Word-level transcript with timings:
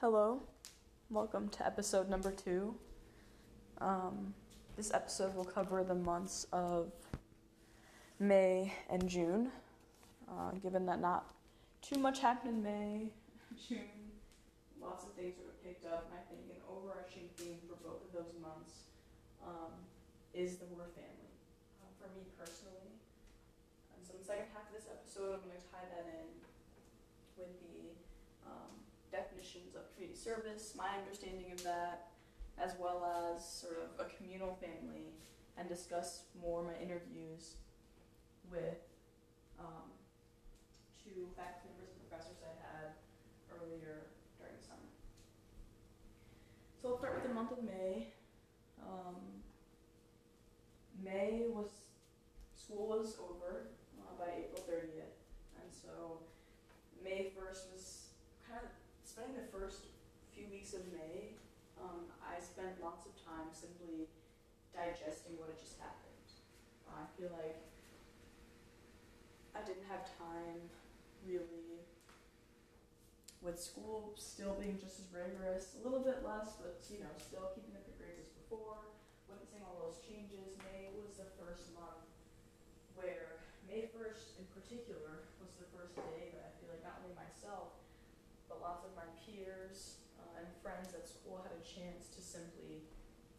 Hello, 0.00 0.42
welcome 1.08 1.48
to 1.50 1.64
episode 1.64 2.10
number 2.10 2.32
two. 2.32 2.74
Um, 3.80 4.34
this 4.76 4.92
episode 4.92 5.34
will 5.34 5.44
cover 5.44 5.84
the 5.84 5.94
months 5.94 6.46
of 6.52 6.90
May 8.18 8.74
and 8.90 9.08
June. 9.08 9.50
Uh, 10.28 10.50
given 10.62 10.84
that 10.86 11.00
not 11.00 11.32
too 11.80 11.98
much 11.98 12.18
happened 12.18 12.56
in 12.56 12.62
May, 12.62 13.12
June, 13.68 14.10
lots 14.82 15.04
of 15.04 15.12
things 15.12 15.38
of 15.38 15.54
picked 15.62 15.86
up, 15.86 16.10
and 16.10 16.18
I 16.18 16.22
think 16.28 16.42
an 16.50 16.60
overarching 16.68 17.30
theme 17.38 17.62
for 17.68 17.78
both 17.86 18.02
of 18.04 18.10
those 18.12 18.34
months 18.42 18.90
um, 19.46 19.72
is 20.34 20.58
the 20.58 20.66
word 20.74 20.90
family. 20.92 21.32
Uh, 21.80 21.88
for 22.02 22.10
me 22.18 22.26
personally, 22.36 22.98
and 23.94 24.02
so 24.02 24.18
in 24.18 24.20
the 24.20 24.26
second 24.26 24.50
half 24.52 24.66
of 24.68 24.74
this 24.74 24.90
episode, 24.90 25.38
I'm 25.38 25.46
going 25.46 25.56
to 25.56 25.64
tie 25.70 25.86
that 25.86 26.10
in 26.10 26.28
with 27.38 27.54
the 27.62 27.94
um, 28.44 28.74
definitions 29.14 29.73
service, 30.24 30.72
my 30.76 30.88
understanding 30.96 31.52
of 31.52 31.62
that, 31.64 32.08
as 32.56 32.72
well 32.80 33.04
as 33.04 33.44
sort 33.44 33.76
of 33.76 34.06
a 34.06 34.08
communal 34.16 34.56
family, 34.56 35.12
and 35.58 35.68
discuss 35.68 36.22
more 36.40 36.62
my 36.62 36.72
interviews 36.82 37.56
with 38.50 38.80
um, 39.60 39.92
two 40.96 41.28
faculty 41.36 41.68
members 41.76 41.92
and 41.92 42.08
professors 42.08 42.40
I 42.40 42.56
had 42.64 42.96
earlier 43.52 44.08
during 44.40 44.56
the 44.56 44.64
summer. 44.64 44.88
So 46.80 46.88
I'll 46.88 46.98
start 46.98 47.20
with 47.20 47.28
the 47.28 47.34
month 47.34 47.52
of 47.52 47.62
May. 47.62 48.08
Um, 48.80 49.20
May 51.04 51.44
was 51.52 51.68
school 52.56 52.88
was 52.88 53.18
over 53.20 53.68
uh, 54.00 54.16
by 54.18 54.32
April 54.40 54.64
30th, 54.64 55.20
and 55.60 55.68
so 55.68 56.24
May 57.04 57.30
1st 57.36 57.72
was 57.76 58.08
kind 58.48 58.60
of 58.64 58.70
spending 59.04 59.36
the 59.36 59.46
first 59.52 59.93
of 60.74 60.82
May. 60.90 61.38
Um, 61.78 62.10
I 62.18 62.42
spent 62.42 62.82
lots 62.82 63.06
of 63.06 63.14
time 63.22 63.54
simply 63.54 64.10
digesting 64.74 65.38
what 65.38 65.54
had 65.54 65.58
just 65.62 65.78
happened. 65.78 66.02
I 66.90 67.06
feel 67.18 67.30
like 67.34 67.58
I 69.54 69.62
didn't 69.66 69.86
have 69.90 70.06
time 70.18 70.70
really 71.26 71.82
with 73.42 73.58
school 73.58 74.14
still 74.18 74.54
being 74.58 74.78
just 74.78 75.02
as 75.02 75.06
rigorous, 75.10 75.78
a 75.78 75.82
little 75.82 76.02
bit 76.02 76.22
less, 76.26 76.58
but 76.58 76.82
you 76.90 77.02
know, 77.02 77.10
still 77.18 77.50
keeping 77.54 77.74
up 77.74 77.86
the 77.86 77.94
grades 77.98 78.22
as 78.22 78.30
before, 78.34 78.94
witnessing 79.30 79.62
all 79.66 79.78
those 79.78 80.02
changes. 80.02 80.58
May 80.70 80.90
was 80.94 81.18
the 81.18 81.28
first 81.38 81.70
month 81.74 82.06
where 82.98 83.42
May 83.66 83.90
1st 83.90 84.42
in 84.42 84.46
particular 84.54 85.26
was 85.38 85.54
the 85.58 85.66
first 85.74 85.94
day 85.98 86.34
that 86.34 86.42
I 86.46 86.50
feel 86.58 86.70
like 86.70 86.82
not 86.82 86.98
only 87.02 87.14
myself, 87.14 87.74
but 88.46 88.62
lots 88.62 88.86
of 88.86 88.94
my 88.94 89.06
peers 89.22 90.03
friends 90.64 90.96
at 90.96 91.04
school 91.04 91.44
had 91.44 91.52
a 91.52 91.60
chance 91.60 92.08
to 92.08 92.24
simply 92.24 92.80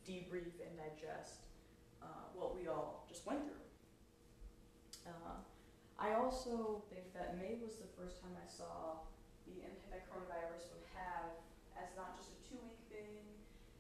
debrief 0.06 0.62
and 0.62 0.78
digest 0.78 1.50
uh, 2.06 2.30
what 2.38 2.54
we 2.54 2.70
all 2.70 3.02
just 3.10 3.26
went 3.26 3.42
through. 3.42 3.66
Uh, 5.10 5.42
I 5.98 6.14
also 6.14 6.86
think 6.94 7.10
that 7.18 7.34
May 7.42 7.58
was 7.58 7.82
the 7.82 7.90
first 7.98 8.22
time 8.22 8.38
I 8.38 8.46
saw 8.46 9.02
the 9.50 9.66
impact 9.66 9.90
that 9.90 10.06
coronavirus 10.06 10.70
would 10.78 10.86
have 10.94 11.34
as 11.74 11.90
not 11.98 12.14
just 12.14 12.30
a 12.30 12.38
two 12.46 12.62
week 12.62 12.78
thing, 12.94 13.26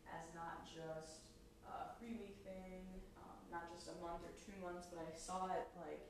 as 0.09 0.26
not 0.34 0.66
just 0.66 1.30
a 1.70 1.94
three 2.02 2.18
week 2.18 2.42
thing, 2.42 2.82
um, 3.22 3.38
not 3.54 3.70
just 3.70 3.94
a 3.94 3.98
month 4.02 4.26
or 4.26 4.34
two 4.42 4.58
months, 4.58 4.90
but 4.90 5.06
I 5.06 5.14
saw 5.14 5.54
it 5.54 5.70
like 5.78 6.02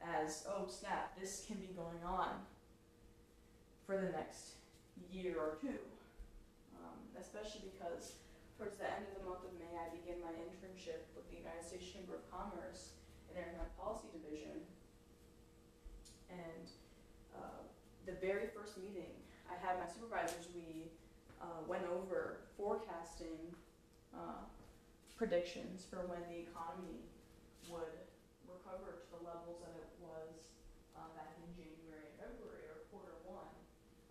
as, 0.00 0.48
oh 0.48 0.64
snap, 0.72 1.12
this 1.20 1.44
can 1.44 1.60
be 1.60 1.76
going 1.76 2.00
on 2.00 2.40
for 3.84 4.00
the 4.00 4.08
next 4.08 4.56
year 5.12 5.36
or 5.36 5.60
two. 5.60 5.76
Especially 7.22 7.70
because 7.70 8.18
towards 8.58 8.74
the 8.82 8.90
end 8.90 9.06
of 9.14 9.22
the 9.22 9.24
month 9.30 9.46
of 9.46 9.54
May, 9.54 9.70
I 9.78 9.94
begin 9.94 10.18
my 10.18 10.34
internship 10.34 11.06
with 11.14 11.22
the 11.30 11.38
United 11.38 11.62
States 11.62 11.86
Chamber 11.86 12.18
of 12.18 12.26
Commerce 12.26 12.98
in 13.30 13.38
their 13.38 13.54
policy 13.78 14.10
division. 14.10 14.66
And 16.26 16.66
uh, 17.38 17.62
the 18.10 18.18
very 18.18 18.50
first 18.50 18.74
meeting 18.74 19.14
I 19.46 19.54
had 19.60 19.78
my 19.78 19.86
supervisors, 19.86 20.48
we 20.50 20.90
uh, 21.38 21.62
went 21.68 21.84
over 21.86 22.42
forecasting 22.56 23.54
uh, 24.10 24.42
predictions 25.14 25.84
for 25.86 26.02
when 26.08 26.24
the 26.26 26.48
economy 26.48 27.04
would 27.68 27.94
recover 28.48 28.98
to 28.98 29.06
the 29.14 29.20
levels 29.22 29.60
that 29.60 29.76
it 29.76 29.92
was 30.00 30.50
uh, 30.96 31.04
back 31.14 31.36
in 31.38 31.46
January 31.52 32.10
and 32.10 32.16
February 32.16 32.66
or 32.72 32.82
quarter 32.88 33.14
one 33.28 33.52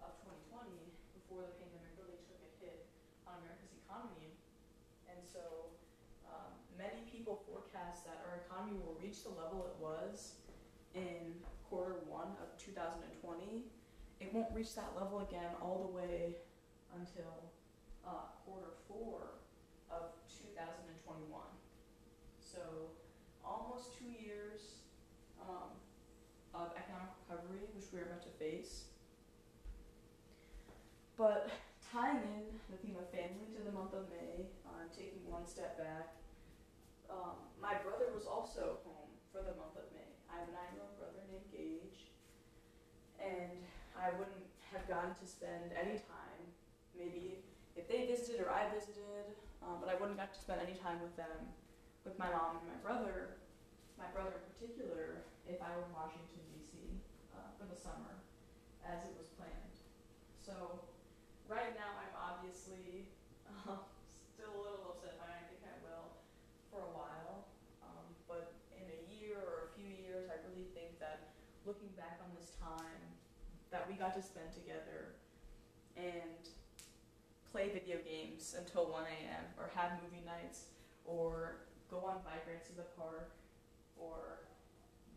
of 0.06 0.14
2020 0.24 0.72
before 1.18 1.42
the 1.48 1.56
pandemic 1.58 1.94
really 1.98 2.22
took 2.30 2.40
a 2.44 2.52
hit 2.62 2.86
on 3.26 3.40
America's 3.42 3.74
economy. 3.82 4.36
And 5.10 5.20
so 5.26 5.74
um, 6.30 6.52
many 6.78 7.08
people 7.10 7.44
that 8.06 8.24
our 8.28 8.42
economy 8.46 8.78
will 8.84 8.98
reach 9.02 9.24
the 9.24 9.30
level 9.30 9.68
it 9.68 9.78
was 9.82 10.36
in 10.96 11.36
quarter 11.70 11.96
one 12.08 12.36
of 12.44 12.52
2020. 12.58 13.64
It 14.20 14.34
won't 14.34 14.54
reach 14.54 14.76
that 14.76 14.92
level 14.96 15.22
again 15.22 15.56
all 15.62 15.90
the 15.90 15.94
way 15.96 16.36
until 16.96 17.50
uh, 18.06 18.28
quarter 18.46 18.76
four 18.88 19.40
of 19.90 20.14
2021. 20.28 21.42
So 22.40 22.60
almost 23.44 23.98
two 23.98 24.12
years 24.12 24.84
um, 25.42 25.72
of 26.54 26.72
economic 26.76 27.16
recovery, 27.24 27.64
which 27.74 27.86
we're 27.94 28.04
about 28.04 28.22
to 28.24 28.34
face. 28.38 28.86
But 31.18 31.50
tying 31.92 32.24
in 32.24 32.44
the 32.70 32.78
theme 32.78 32.96
of 33.00 33.10
family 33.12 33.52
to 33.56 33.64
the 33.64 33.72
month 33.72 33.94
of 33.94 34.10
May, 34.10 34.48
uh, 34.66 34.88
taking 34.92 35.24
one 35.28 35.46
step 35.48 35.78
back, 35.78 36.16
um, 37.10 37.51
my 37.62 37.78
brother 37.86 38.10
was 38.10 38.26
also 38.26 38.82
home 38.82 39.14
for 39.30 39.46
the 39.46 39.54
month 39.54 39.78
of 39.78 39.86
May. 39.94 40.10
I 40.26 40.42
have 40.42 40.50
a 40.50 40.54
nine-year-old 40.58 40.98
brother 40.98 41.22
named 41.30 41.46
Gage, 41.54 42.10
and 43.22 43.62
I 43.94 44.10
wouldn't 44.18 44.50
have 44.74 44.90
gotten 44.90 45.14
to 45.14 45.26
spend 45.30 45.70
any 45.78 46.02
time, 46.02 46.42
maybe 46.98 47.46
if 47.78 47.86
they 47.86 48.10
visited 48.10 48.42
or 48.42 48.50
I 48.50 48.66
visited, 48.74 49.38
um, 49.62 49.78
but 49.78 49.94
I 49.94 49.96
wouldn't 50.02 50.18
have 50.18 50.34
got 50.34 50.34
to 50.34 50.42
spend 50.42 50.60
any 50.66 50.74
time 50.82 50.98
with 51.06 51.14
them, 51.16 51.54
with 52.02 52.18
my 52.18 52.34
mom 52.34 52.66
and 52.66 52.68
my 52.68 52.80
brother, 52.82 53.38
my 53.96 54.10
brother 54.10 54.42
in 54.42 54.44
particular, 54.50 55.22
if 55.46 55.62
I 55.62 55.70
were 55.78 55.86
in 55.86 55.94
Washington, 55.94 56.42
D.C. 56.58 56.98
Uh, 57.30 57.54
for 57.62 57.70
the 57.70 57.78
summer, 57.78 58.26
as 58.82 59.06
it 59.06 59.14
was 59.14 59.30
planned. 59.38 59.78
So 60.42 60.82
right 61.46 61.78
now 61.78 61.94
I'm 61.94 62.16
obviously 62.18 63.06
uh, 63.46 63.86
still 64.34 64.50
a 64.50 64.62
little 64.66 64.98
upset 64.98 65.22
by 65.22 65.30
it. 65.30 65.38
I 65.38 65.46
think 65.54 65.62
I 65.70 65.78
will 65.86 66.18
for 66.72 66.88
a 66.88 66.92
while. 66.96 67.52
Um, 67.84 68.16
but 68.26 68.56
in 68.72 68.88
a 68.88 69.00
year 69.12 69.38
or 69.38 69.68
a 69.68 69.72
few 69.76 69.92
years, 69.92 70.32
I 70.32 70.40
really 70.48 70.72
think 70.72 70.98
that 71.04 71.36
looking 71.66 71.90
back 71.98 72.18
on 72.24 72.30
this 72.34 72.58
time 72.58 73.04
that 73.70 73.86
we 73.88 73.94
got 73.96 74.14
to 74.18 74.22
spend 74.22 74.50
together 74.52 75.16
and 75.96 76.50
play 77.52 77.70
video 77.70 77.98
games 78.02 78.56
until 78.58 78.90
1 78.90 79.04
a.m. 79.06 79.46
or 79.60 79.70
have 79.76 80.00
movie 80.04 80.24
nights 80.26 80.72
or 81.06 81.68
go 81.92 82.00
on 82.08 82.24
bike 82.24 82.48
rides 82.48 82.68
to 82.72 82.76
the 82.76 82.88
park 82.96 83.36
or 84.00 84.48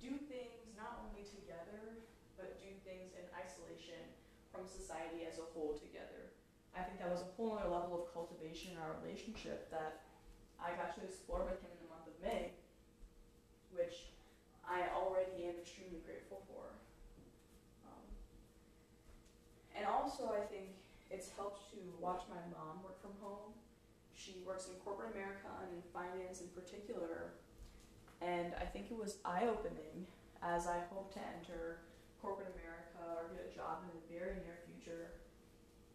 do 0.03 0.19
things 0.29 0.75
not 0.77 1.01
only 1.07 1.23
together 1.25 2.03
but 2.37 2.59
do 2.59 2.69
things 2.83 3.15
in 3.15 3.25
isolation 3.33 4.03
from 4.51 4.67
society 4.67 5.27
as 5.27 5.39
a 5.39 5.47
whole 5.55 5.79
together. 5.79 6.35
I 6.75 6.83
think 6.83 6.99
that 6.99 7.11
was 7.11 7.23
a 7.23 7.31
whole 7.39 7.55
other 7.55 7.71
level 7.71 7.95
of 8.03 8.11
cultivation 8.11 8.75
in 8.75 8.79
our 8.83 8.99
relationship 9.03 9.71
that 9.71 10.03
I 10.59 10.75
got 10.75 10.95
to 10.99 11.03
explore 11.07 11.47
with 11.47 11.63
him 11.63 11.71
in 11.71 11.81
the 11.87 11.91
month 11.91 12.11
of 12.11 12.17
May, 12.19 12.55
which 13.71 14.14
I 14.69 14.89
already 14.97 15.45
am 15.45 15.61
extremely 15.61 16.01
grateful 16.05 16.43
for. 16.49 16.73
Um, 17.85 18.05
and 19.77 19.85
also, 19.87 20.33
I 20.33 20.45
think 20.47 20.77
it's 21.11 21.31
helped 21.37 21.71
to 21.73 21.81
watch 22.01 22.23
my 22.29 22.41
mom 22.53 22.83
work 22.83 23.01
from 23.01 23.13
home. 23.21 23.53
She 24.15 24.41
works 24.47 24.69
in 24.69 24.75
corporate 24.85 25.13
America 25.13 25.53
and 25.63 25.71
in 25.75 25.83
finance 25.93 26.41
in 26.41 26.49
particular. 26.53 27.37
And 28.21 28.55
I 28.61 28.65
think 28.65 28.89
it 28.91 28.97
was 28.97 29.19
eye 29.25 29.45
opening 29.45 30.07
as 30.41 30.67
I 30.67 30.81
hope 30.93 31.13
to 31.17 31.21
enter 31.21 31.85
corporate 32.21 32.53
America 32.57 33.21
or 33.21 33.29
get 33.33 33.45
a 33.45 33.53
job 33.53 33.85
in 33.85 33.93
the 33.97 34.05
very 34.09 34.41
near 34.45 34.61
future. 34.69 35.21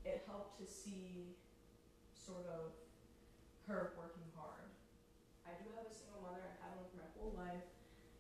It 0.05 0.25
helped 0.25 0.57
to 0.61 0.65
see 0.65 1.37
sort 2.13 2.45
of 2.49 2.73
her 3.69 3.93
working 3.93 4.25
hard. 4.33 4.65
I 5.45 5.53
do 5.61 5.69
have 5.77 5.85
a 5.85 5.93
single 5.93 6.25
mother, 6.25 6.41
I've 6.41 6.57
had 6.61 6.73
one 6.77 6.89
for 6.89 6.97
my 7.01 7.09
whole 7.13 7.33
life, 7.37 7.69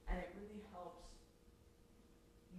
and 0.05 0.21
it 0.21 0.29
really 0.37 0.61
helps 0.69 1.09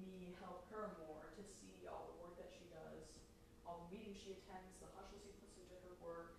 me 0.02 0.34
help 0.42 0.66
her 0.74 0.98
more 1.06 1.30
to 1.38 1.42
see 1.46 1.86
all 1.86 2.10
the 2.10 2.16
work 2.18 2.34
that 2.34 2.50
she 2.50 2.66
does, 2.66 3.14
all 3.62 3.78
the 3.78 3.78
meetings 3.90 4.16
she 4.16 4.38
attends, 4.38 4.78
the 4.78 4.88
hustle 4.96 5.20
she 5.20 5.34
puts 5.38 5.58
into 5.58 5.76
her 5.86 5.94
work. 6.00 6.38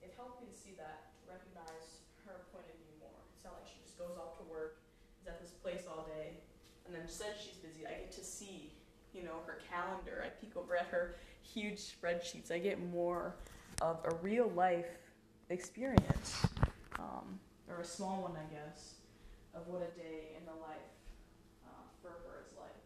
It 0.00 0.14
helped 0.16 0.40
me 0.40 0.48
to 0.48 0.56
see 0.56 0.72
that, 0.78 1.12
to 1.20 1.22
recognize 1.28 2.06
her 2.24 2.48
point 2.54 2.70
of 2.70 2.76
view 2.80 2.94
more. 3.02 3.20
It's 3.34 3.44
not 3.44 3.60
like 3.60 3.68
she 3.68 3.82
just 3.82 4.00
goes 4.00 4.16
off 4.16 4.40
to 4.40 4.46
work, 4.46 4.80
is 5.20 5.28
at 5.28 5.42
this 5.42 5.52
place 5.60 5.84
all 5.84 6.08
day, 6.08 6.40
and 6.86 6.94
then 6.94 7.04
says 7.10 7.36
she's 7.36 7.60
busy. 7.60 7.84
I 7.84 8.06
get 8.06 8.14
to 8.16 8.24
see 8.24 8.72
you 9.14 9.22
know, 9.22 9.42
her 9.46 9.58
calendar, 9.70 10.22
I 10.24 10.28
peek 10.28 10.56
over 10.56 10.76
at 10.76 10.86
her 10.86 11.16
huge 11.42 11.78
spreadsheets, 11.78 12.50
I 12.50 12.58
get 12.58 12.80
more 12.90 13.34
of 13.82 13.98
a 14.04 14.14
real 14.16 14.48
life 14.50 14.86
experience, 15.48 16.46
um, 16.98 17.40
or 17.68 17.80
a 17.80 17.84
small 17.84 18.22
one, 18.22 18.32
I 18.32 18.52
guess, 18.52 18.94
of 19.54 19.66
what 19.66 19.82
a 19.82 19.98
day 19.98 20.36
in 20.38 20.44
the 20.44 20.52
life 20.52 20.94
uh, 21.66 21.82
for 22.02 22.10
her 22.10 22.44
is 22.46 22.56
like. 22.56 22.76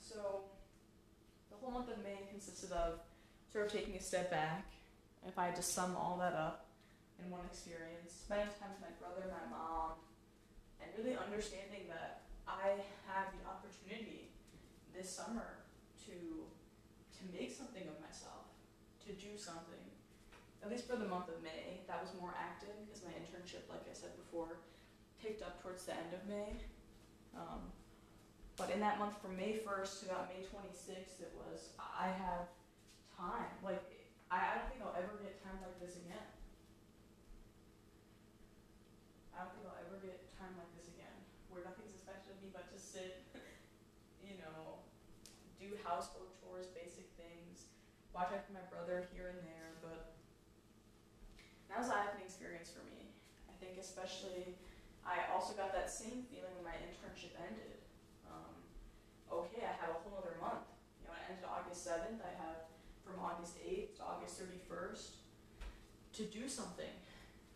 So, 0.00 0.42
month 1.70 1.90
of 1.90 1.98
May 2.02 2.18
consisted 2.30 2.72
of 2.72 3.00
sort 3.52 3.66
of 3.66 3.72
taking 3.72 3.96
a 3.96 4.00
step 4.00 4.30
back. 4.30 4.66
If 5.26 5.38
I 5.38 5.46
had 5.46 5.56
to 5.56 5.62
sum 5.62 5.96
all 5.96 6.16
that 6.20 6.34
up 6.34 6.66
in 7.18 7.30
one 7.30 7.42
experience, 7.50 8.14
spending 8.14 8.48
time 8.60 8.70
with 8.78 8.86
my 8.86 8.94
brother, 9.02 9.26
my 9.28 9.44
mom, 9.50 9.98
and 10.80 10.90
really 10.96 11.18
understanding 11.18 11.90
that 11.90 12.22
I 12.46 12.78
have 13.10 13.34
the 13.34 13.42
opportunity 13.44 14.30
this 14.94 15.10
summer 15.10 15.64
to 16.06 16.16
to 17.18 17.22
make 17.34 17.50
something 17.50 17.82
of 17.82 17.98
myself, 17.98 18.46
to 19.06 19.10
do 19.18 19.34
something. 19.34 19.82
At 20.62 20.70
least 20.70 20.86
for 20.86 20.94
the 20.94 21.06
month 21.06 21.28
of 21.28 21.42
May, 21.42 21.82
that 21.90 21.98
was 21.98 22.14
more 22.18 22.34
active 22.38 22.74
because 22.86 23.02
my 23.02 23.10
internship, 23.14 23.66
like 23.66 23.82
I 23.90 23.94
said 23.94 24.14
before, 24.14 24.62
picked 25.22 25.42
up 25.42 25.62
towards 25.62 25.84
the 25.84 25.94
end 25.98 26.14
of 26.14 26.22
May. 26.30 26.54
Um, 27.34 27.74
but 28.58 28.74
in 28.74 28.82
that 28.82 28.98
month 28.98 29.14
from 29.22 29.38
May 29.38 29.62
1st 29.62 30.02
to 30.02 30.04
about 30.10 30.28
May 30.28 30.42
26th, 30.42 31.22
it 31.22 31.32
was 31.38 31.70
I 31.78 32.10
have 32.10 32.50
time. 33.14 33.54
Like 33.62 33.80
I, 34.28 34.58
don't 34.58 34.68
think 34.68 34.82
I'll 34.84 34.98
ever 34.98 35.16
get 35.22 35.40
time 35.40 35.56
like 35.64 35.78
this 35.80 35.96
again. 35.96 36.26
I 39.32 39.46
don't 39.46 39.54
think 39.56 39.64
I'll 39.70 39.80
ever 39.86 39.96
get 40.04 40.20
time 40.36 40.52
like 40.58 40.68
this 40.76 40.90
again, 40.90 41.14
where 41.48 41.62
nothing's 41.64 41.94
expected 41.94 42.34
of 42.34 42.38
me 42.44 42.50
but 42.50 42.68
to 42.68 42.76
sit, 42.76 43.24
you 44.26 44.36
know, 44.42 44.82
do 45.56 45.78
household 45.80 46.34
chores, 46.42 46.68
basic 46.74 47.08
things, 47.16 47.70
watch 48.12 48.34
after 48.34 48.52
my 48.52 48.66
brother 48.68 49.08
here 49.14 49.32
and 49.32 49.40
there. 49.46 49.78
But 49.80 50.18
that 51.70 51.80
was 51.80 51.88
an 51.88 51.96
eye-opening 51.96 52.26
experience 52.26 52.68
for 52.68 52.82
me. 52.84 53.14
I 53.46 53.54
think 53.62 53.78
especially, 53.78 54.58
I 55.06 55.30
also 55.30 55.54
got 55.54 55.70
that 55.72 55.88
same 55.88 56.26
feeling 56.28 56.52
when 56.58 56.66
my 56.66 56.76
internship 56.84 57.32
ended. 57.38 57.80
Um, 58.28 58.58
okay, 59.30 59.64
I 59.64 59.72
have 59.78 59.94
a 59.94 59.98
whole 60.02 60.18
other 60.20 60.36
month. 60.42 60.68
You 61.00 61.08
know, 61.08 61.14
it 61.16 61.24
ended 61.30 61.46
August 61.46 61.77
7th. 61.88 62.20
I 62.20 62.32
have 62.44 62.68
from 63.00 63.16
August 63.24 63.56
8th 63.64 63.96
to 63.96 64.02
August 64.04 64.36
31st 64.36 65.16
to 66.20 66.22
do 66.28 66.48
something 66.48 66.92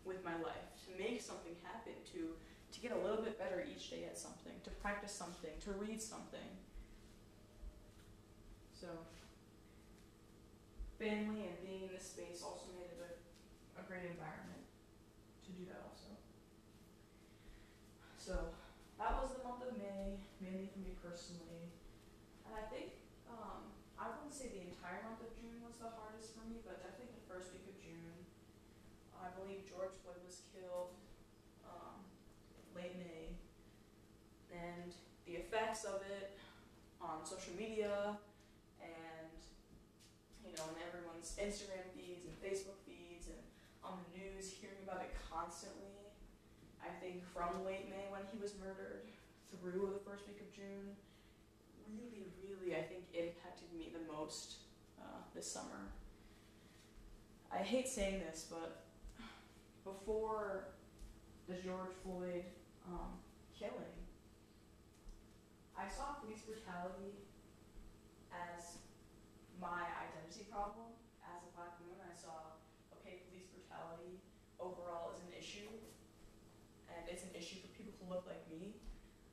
with 0.05 0.25
my 0.25 0.33
life, 0.41 0.73
to 0.89 0.97
make 0.97 1.21
something 1.21 1.53
happen, 1.61 1.93
to 2.13 2.33
to 2.73 2.81
get 2.81 2.91
a 2.91 2.97
little 2.97 3.21
bit 3.21 3.37
better 3.37 3.61
each 3.61 3.93
day 3.93 4.09
at 4.09 4.17
something, 4.17 4.57
to 4.63 4.71
practice 4.81 5.13
something, 5.13 5.53
to 5.61 5.71
read 5.77 6.01
something. 6.01 6.49
So 8.73 8.89
family 10.97 11.45
and 11.45 11.57
being 11.61 11.85
in 11.85 11.93
this 11.93 12.09
space 12.09 12.41
also 12.41 12.73
made 12.73 12.89
it 12.89 12.97
a, 12.97 13.13
a 13.77 13.83
great 13.85 14.09
environment 14.09 14.65
to 15.45 15.49
do 15.53 15.69
that 15.69 15.85
also. 15.85 16.17
So 18.17 18.57
that 18.97 19.21
was 19.21 19.37
the 19.37 19.45
month 19.45 19.61
of 19.69 19.77
May, 19.77 20.17
mainly 20.41 20.65
for 20.73 20.81
me 20.81 20.97
personally. 20.97 21.69
And 22.49 22.57
I 22.57 22.65
think 22.73 22.92
I 24.03 24.11
wouldn't 24.11 24.35
say 24.35 24.51
the 24.51 24.67
entire 24.67 24.99
month 25.07 25.23
of 25.23 25.31
June 25.39 25.63
was 25.63 25.79
the 25.79 25.87
hardest 25.87 26.35
for 26.35 26.43
me, 26.43 26.59
but 26.67 26.83
definitely 26.83 27.15
the 27.15 27.23
first 27.23 27.55
week 27.55 27.63
of 27.71 27.79
June. 27.79 28.27
I 29.15 29.31
believe 29.31 29.63
George 29.63 29.95
Floyd 30.03 30.19
was 30.27 30.43
killed 30.51 30.91
um, 31.63 32.03
late 32.75 32.99
May, 32.99 33.39
and 34.51 34.91
the 35.23 35.39
effects 35.39 35.87
of 35.87 36.03
it 36.19 36.35
on 36.99 37.23
social 37.23 37.55
media 37.55 38.19
and 38.83 39.39
you 40.43 40.51
know 40.51 40.67
in 40.75 40.83
everyone's 40.83 41.39
Instagram 41.39 41.87
feeds 41.95 42.27
and 42.27 42.35
Facebook 42.43 42.83
feeds 42.83 43.31
and 43.31 43.39
on 43.87 44.03
the 44.03 44.19
news, 44.19 44.51
hearing 44.51 44.83
about 44.83 44.99
it 44.99 45.15
constantly. 45.31 46.11
I 46.83 46.91
think 46.99 47.23
from 47.31 47.63
late 47.63 47.87
May 47.87 48.11
when 48.11 48.27
he 48.27 48.35
was 48.35 48.51
murdered 48.59 49.07
through 49.47 49.95
the 49.95 50.03
first 50.03 50.27
week 50.27 50.43
of 50.43 50.51
June, 50.51 50.99
really, 51.93 52.27
really, 52.41 52.75
I 52.75 52.81
think 52.81 53.03
impacted 53.13 53.69
me 53.77 53.93
the 53.93 54.11
most 54.11 54.57
uh, 54.99 55.21
this 55.35 55.49
summer. 55.49 55.93
I 57.51 57.57
hate 57.57 57.87
saying 57.87 58.21
this, 58.25 58.49
but 58.49 58.83
before 59.83 60.69
the 61.47 61.55
George 61.55 61.93
Floyd 62.03 62.45
um, 62.87 63.21
killing, 63.57 63.93
I 65.77 65.87
saw 65.87 66.17
police 66.23 66.41
brutality 66.41 67.21
as 68.33 68.81
my 69.61 69.85
identity 69.85 70.49
problem. 70.49 70.97
As 71.21 71.45
a 71.45 71.51
black 71.55 71.77
woman, 71.81 72.01
I 72.01 72.15
saw, 72.17 72.57
okay, 72.97 73.21
police 73.29 73.47
brutality 73.53 74.17
overall 74.59 75.13
is 75.13 75.21
an 75.21 75.33
issue, 75.37 75.69
and 76.89 77.05
it's 77.05 77.23
an 77.23 77.33
issue 77.37 77.61
for 77.61 77.69
people 77.77 77.93
who 78.01 78.09
look 78.09 78.25
like 78.25 78.41
me, 78.49 78.75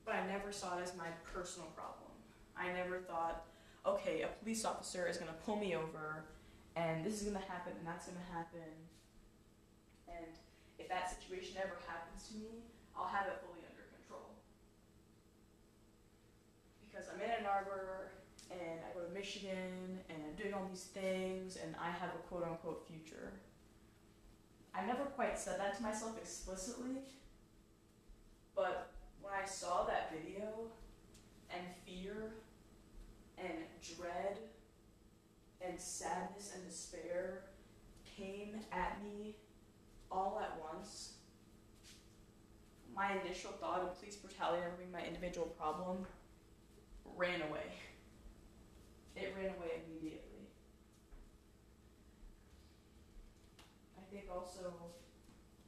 but 0.05 0.15
I 0.15 0.27
never 0.27 0.51
saw 0.51 0.77
it 0.77 0.83
as 0.83 0.93
my 0.95 1.09
personal 1.25 1.69
problem. 1.73 2.10
I 2.57 2.71
never 2.73 2.99
thought, 2.99 3.45
okay, 3.85 4.21
a 4.21 4.27
police 4.41 4.65
officer 4.65 5.07
is 5.07 5.17
going 5.17 5.31
to 5.31 5.37
pull 5.45 5.57
me 5.57 5.75
over, 5.75 6.25
and 6.75 7.03
this 7.03 7.15
is 7.15 7.23
going 7.23 7.41
to 7.41 7.51
happen, 7.51 7.73
and 7.77 7.87
that's 7.87 8.07
going 8.07 8.17
to 8.17 8.33
happen, 8.33 8.71
and 10.07 10.25
if 10.77 10.89
that 10.89 11.09
situation 11.09 11.57
ever 11.57 11.77
happens 11.87 12.27
to 12.29 12.35
me, 12.35 12.65
I'll 12.95 13.07
have 13.07 13.27
it 13.27 13.41
fully 13.45 13.61
under 13.69 13.85
control. 13.93 14.33
Because 16.89 17.07
I'm 17.13 17.21
in 17.21 17.29
Ann 17.29 17.45
Arbor 17.45 18.11
and 18.49 18.79
I 18.83 18.93
go 18.97 19.05
to 19.05 19.13
Michigan 19.13 19.99
and 20.09 20.17
I'm 20.27 20.35
doing 20.35 20.53
all 20.53 20.67
these 20.67 20.89
things 20.91 21.57
and 21.57 21.75
I 21.79 21.89
have 21.89 22.09
a 22.09 22.21
quote 22.27 22.43
unquote 22.43 22.85
future. 22.87 23.31
I 24.75 24.85
never 24.85 25.03
quite 25.03 25.37
said 25.37 25.59
that 25.59 25.77
to 25.77 25.83
myself 25.83 26.17
explicitly, 26.17 27.03
but 28.55 28.91
when 29.21 29.33
I 29.33 29.45
saw 29.45 29.85
that 29.85 30.11
video 30.11 30.71
and 31.61 31.69
fear 31.85 32.33
and 33.37 33.53
dread 33.97 34.37
and 35.61 35.79
sadness 35.79 36.51
and 36.55 36.67
despair 36.67 37.43
came 38.17 38.55
at 38.71 38.97
me 39.03 39.35
all 40.11 40.41
at 40.41 40.59
once, 40.59 41.13
my 42.95 43.13
initial 43.23 43.51
thought 43.51 43.81
of 43.81 43.97
police 43.99 44.15
brutality 44.15 44.63
being 44.77 44.91
my 44.91 45.05
individual 45.05 45.47
problem 45.57 46.05
ran 47.15 47.41
away. 47.41 47.71
It 49.15 49.33
ran 49.37 49.53
away 49.55 49.85
immediately. 49.85 50.49
I 53.95 54.03
think 54.11 54.25
also 54.31 54.73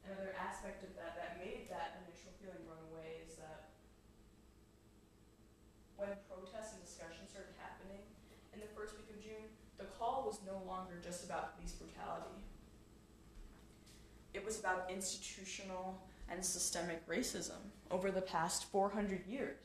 another 0.05 0.35
aspect 0.35 0.83
of 0.83 0.95
that 0.95 1.15
that 1.15 1.39
made 1.39 1.69
that 1.69 2.03
initial 2.03 2.35
feeling 2.41 2.59
run 2.67 2.81
away 2.91 3.23
is 3.23 3.35
that 3.39 3.71
when 5.95 6.09
protests 6.27 6.75
and 6.75 6.83
discussions 6.83 7.31
started 7.31 7.55
happening 7.55 8.03
in 8.51 8.59
the 8.59 8.67
first 8.75 8.99
week 8.99 9.07
of 9.07 9.23
June, 9.23 9.47
the 9.79 9.87
call 9.95 10.27
was 10.27 10.43
no 10.43 10.59
longer 10.83 10.99
just 11.03 11.23
about 11.23 11.55
police 11.55 11.71
brutality 11.71 12.43
it 14.33 14.43
was 14.43 14.59
about 14.59 14.89
institutional 14.91 16.01
and 16.29 16.43
systemic 16.43 17.07
racism 17.07 17.61
over 17.91 18.11
the 18.11 18.21
past 18.21 18.65
400 18.71 19.25
years. 19.27 19.63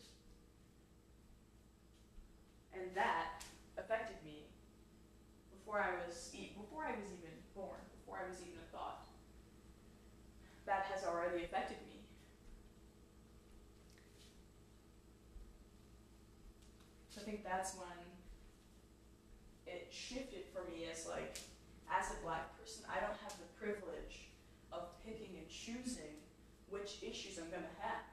And 2.75 2.83
that 2.95 3.43
affected 3.79 4.17
me 4.25 4.45
before 5.51 5.81
I 5.81 5.91
was 6.07 6.31
before 6.33 6.85
I 6.85 6.91
was 6.91 7.07
even 7.07 7.33
born, 7.55 7.81
before 7.99 8.21
I 8.25 8.29
was 8.29 8.41
even 8.41 8.59
a 8.59 8.77
thought. 8.77 9.07
That 10.67 10.87
has 10.93 11.05
already 11.05 11.45
affected 11.45 11.79
me. 11.89 12.01
So 17.09 17.23
I 17.23 17.25
think 17.25 17.43
that's 17.43 17.75
when 17.75 17.89
it 19.89 19.95
shifted 19.95 20.45
for 20.53 20.69
me 20.71 20.85
as 20.93 21.09
like 21.09 21.41
as 21.89 22.13
a 22.13 22.25
black 22.25 22.53
person, 22.61 22.85
I 22.85 23.01
don't 23.01 23.17
have 23.25 23.33
the 23.41 23.49
privilege 23.57 24.29
of 24.73 24.93
picking 25.05 25.41
and 25.41 25.49
choosing 25.49 26.21
which 26.69 27.01
issues 27.01 27.39
I'm 27.39 27.49
going 27.49 27.65
to 27.65 27.77
have. 27.81 28.05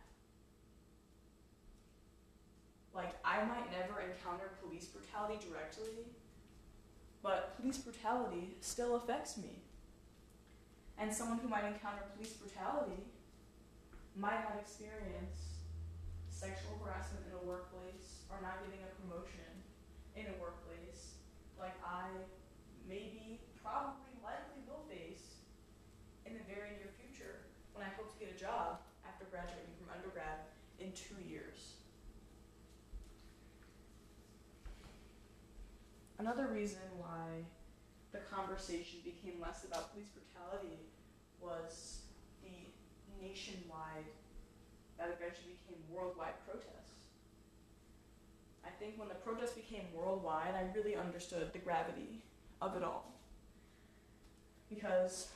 Like, 2.96 3.20
I 3.26 3.44
might 3.44 3.68
never 3.76 4.00
encounter 4.00 4.56
police 4.64 4.86
brutality 4.86 5.44
directly, 5.44 6.08
but 7.22 7.60
police 7.60 7.78
brutality 7.80 8.56
still 8.62 8.96
affects 8.96 9.36
me. 9.36 9.60
And 10.98 11.12
someone 11.12 11.40
who 11.40 11.50
might 11.50 11.68
encounter 11.68 12.08
police 12.16 12.32
brutality 12.40 13.04
might 14.16 14.48
not 14.48 14.56
experience 14.64 15.60
sexual 16.32 16.80
harassment 16.80 17.28
in 17.28 17.36
a 17.36 17.44
workplace 17.44 18.24
or 18.32 18.40
not 18.40 18.64
getting 18.64 18.80
a 18.80 18.92
promotion 19.04 19.52
in 20.16 20.32
a 20.32 20.36
workplace 20.40 20.65
like 21.66 21.82
I 21.82 22.06
maybe, 22.86 23.42
probably, 23.58 24.14
likely 24.22 24.62
will 24.70 24.86
face 24.86 25.42
in 26.30 26.38
the 26.38 26.46
very 26.46 26.78
near 26.78 26.94
future 27.02 27.50
when 27.74 27.82
I 27.82 27.90
hope 27.98 28.14
to 28.14 28.18
get 28.22 28.30
a 28.30 28.38
job 28.38 28.86
after 29.02 29.26
graduating 29.34 29.74
from 29.82 29.90
undergrad 29.90 30.46
in 30.78 30.94
two 30.94 31.18
years. 31.26 31.82
Another 36.22 36.48
reason 36.54 36.86
why 37.02 37.42
the 38.14 38.22
conversation 38.30 39.02
became 39.02 39.42
less 39.42 39.66
about 39.66 39.92
police 39.92 40.14
brutality 40.14 40.86
was 41.42 42.06
the 42.46 42.70
nationwide, 43.20 44.06
that 44.98 45.10
eventually 45.18 45.58
became 45.66 45.82
worldwide 45.90 46.38
protest. 46.46 46.85
I 48.76 48.84
think 48.84 49.00
when 49.00 49.08
the 49.08 49.16
protests 49.16 49.56
became 49.56 49.88
worldwide, 49.96 50.52
I 50.52 50.68
really 50.76 50.98
understood 50.98 51.48
the 51.54 51.60
gravity 51.60 52.20
of 52.62 52.76
it 52.76 52.84
all. 52.84 53.16
Because 54.70 55.30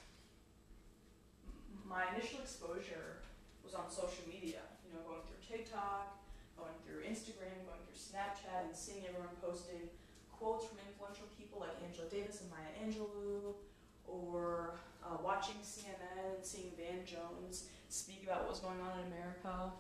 my 1.88 2.04
initial 2.14 2.40
exposure 2.40 3.24
was 3.64 3.74
on 3.74 3.88
social 3.88 4.28
media, 4.28 4.60
you 4.84 4.92
know, 4.92 5.00
going 5.08 5.24
through 5.24 5.40
TikTok, 5.40 6.20
going 6.58 6.76
through 6.84 7.08
Instagram, 7.08 7.56
going 7.64 7.80
through 7.88 7.96
Snapchat, 7.96 8.68
and 8.68 8.76
seeing 8.76 9.08
everyone 9.08 9.32
posting 9.42 9.88
quotes 10.36 10.68
from 10.68 10.76
influential 10.84 11.32
people 11.40 11.64
like 11.64 11.72
Angela 11.88 12.12
Davis 12.12 12.44
and 12.44 12.52
Maya 12.52 12.76
Angelou, 12.84 13.56
or 14.04 14.76
uh, 15.00 15.16
watching 15.24 15.56
CNN 15.64 16.36
and 16.36 16.44
seeing 16.44 16.72
Van 16.76 17.08
Jones 17.08 17.72
speak 17.88 18.24
about 18.28 18.42
what 18.42 18.50
was 18.50 18.60
going 18.60 18.82
on 18.82 19.00
in 19.00 19.08
America. 19.16 19.72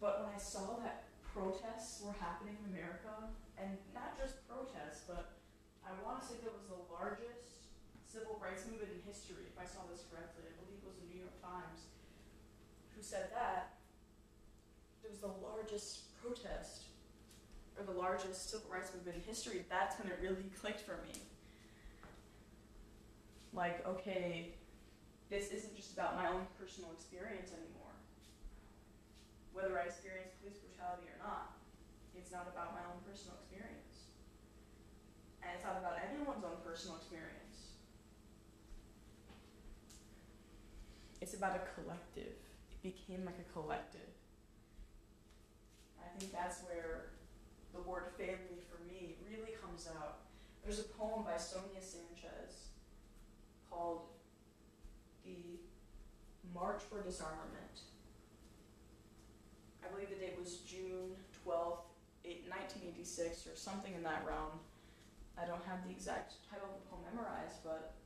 But 0.00 0.26
when 0.26 0.34
I 0.34 0.38
saw 0.38 0.74
that 0.82 1.09
protests 1.34 2.02
were 2.02 2.14
happening 2.18 2.56
in 2.58 2.64
America, 2.74 3.30
and 3.58 3.78
not 3.94 4.18
just 4.18 4.42
protests, 4.50 5.06
but 5.06 5.38
I 5.86 5.94
want 6.02 6.20
to 6.20 6.24
say 6.26 6.36
that 6.42 6.52
was 6.52 6.66
the 6.66 6.82
largest 6.90 7.70
civil 8.02 8.38
rights 8.42 8.66
movement 8.66 8.90
in 8.90 9.00
history, 9.06 9.46
if 9.46 9.54
I 9.54 9.66
saw 9.66 9.86
this 9.86 10.02
correctly. 10.10 10.42
I 10.50 10.52
believe 10.58 10.82
it 10.82 10.86
was 10.86 10.98
the 10.98 11.08
New 11.10 11.22
York 11.22 11.38
Times 11.38 11.90
who 12.94 13.02
said 13.02 13.30
that. 13.34 13.78
It 15.02 15.08
was 15.08 15.22
the 15.22 15.32
largest 15.42 16.14
protest, 16.20 16.90
or 17.78 17.86
the 17.86 17.96
largest 17.96 18.50
civil 18.50 18.68
rights 18.70 18.90
movement 18.94 19.16
in 19.18 19.24
history. 19.24 19.64
That's 19.70 19.98
when 19.98 20.10
it 20.10 20.18
really 20.20 20.50
clicked 20.60 20.82
for 20.82 20.98
me. 21.06 21.14
Like, 23.52 23.86
okay, 23.86 24.54
this 25.30 25.50
isn't 25.50 25.74
just 25.74 25.94
about 25.94 26.16
my 26.16 26.28
own 26.28 26.46
personal 26.58 26.90
experience 26.92 27.50
anymore. 27.50 27.94
Whether 29.52 29.78
I 29.78 29.90
experience 29.90 30.30
police 30.42 30.58
or 30.80 31.18
not, 31.20 31.60
it's 32.16 32.32
not 32.32 32.48
about 32.52 32.72
my 32.72 32.80
own 32.88 33.00
personal 33.04 33.36
experience. 33.40 34.16
And 35.42 35.52
it's 35.54 35.64
not 35.64 35.78
about 35.78 36.00
anyone's 36.00 36.44
own 36.44 36.60
personal 36.64 36.96
experience. 36.96 37.76
It's 41.20 41.34
about 41.34 41.56
a 41.56 41.62
collective. 41.76 42.36
It 42.72 42.80
became 42.82 43.24
like 43.24 43.36
a 43.38 43.52
collective. 43.52 44.08
I 46.00 46.18
think 46.18 46.32
that's 46.32 46.62
where 46.64 47.12
the 47.74 47.80
word 47.82 48.12
family 48.16 48.64
for 48.68 48.82
me 48.84 49.16
really 49.28 49.52
comes 49.60 49.86
out. 49.86 50.18
There's 50.64 50.80
a 50.80 50.84
poem 50.84 51.24
by 51.24 51.36
Sonia 51.36 51.80
Sanchez 51.80 52.68
called 53.70 54.08
The 55.24 55.60
March 56.54 56.82
for 56.88 57.02
Disarmament. 57.02 57.89
I 59.90 59.92
believe 59.92 60.10
the 60.10 60.22
date 60.22 60.38
was 60.38 60.62
June 60.62 61.18
12th, 61.42 61.90
1986, 62.22 63.46
or 63.50 63.56
something 63.56 63.92
in 63.92 64.04
that 64.04 64.22
realm. 64.24 64.62
I 65.34 65.46
don't 65.46 65.64
have 65.66 65.82
the 65.82 65.90
exact 65.90 66.34
title 66.46 66.70
of 66.70 66.78
the 66.78 66.86
poem 66.86 67.02
memorized, 67.10 67.58
but 67.64 67.98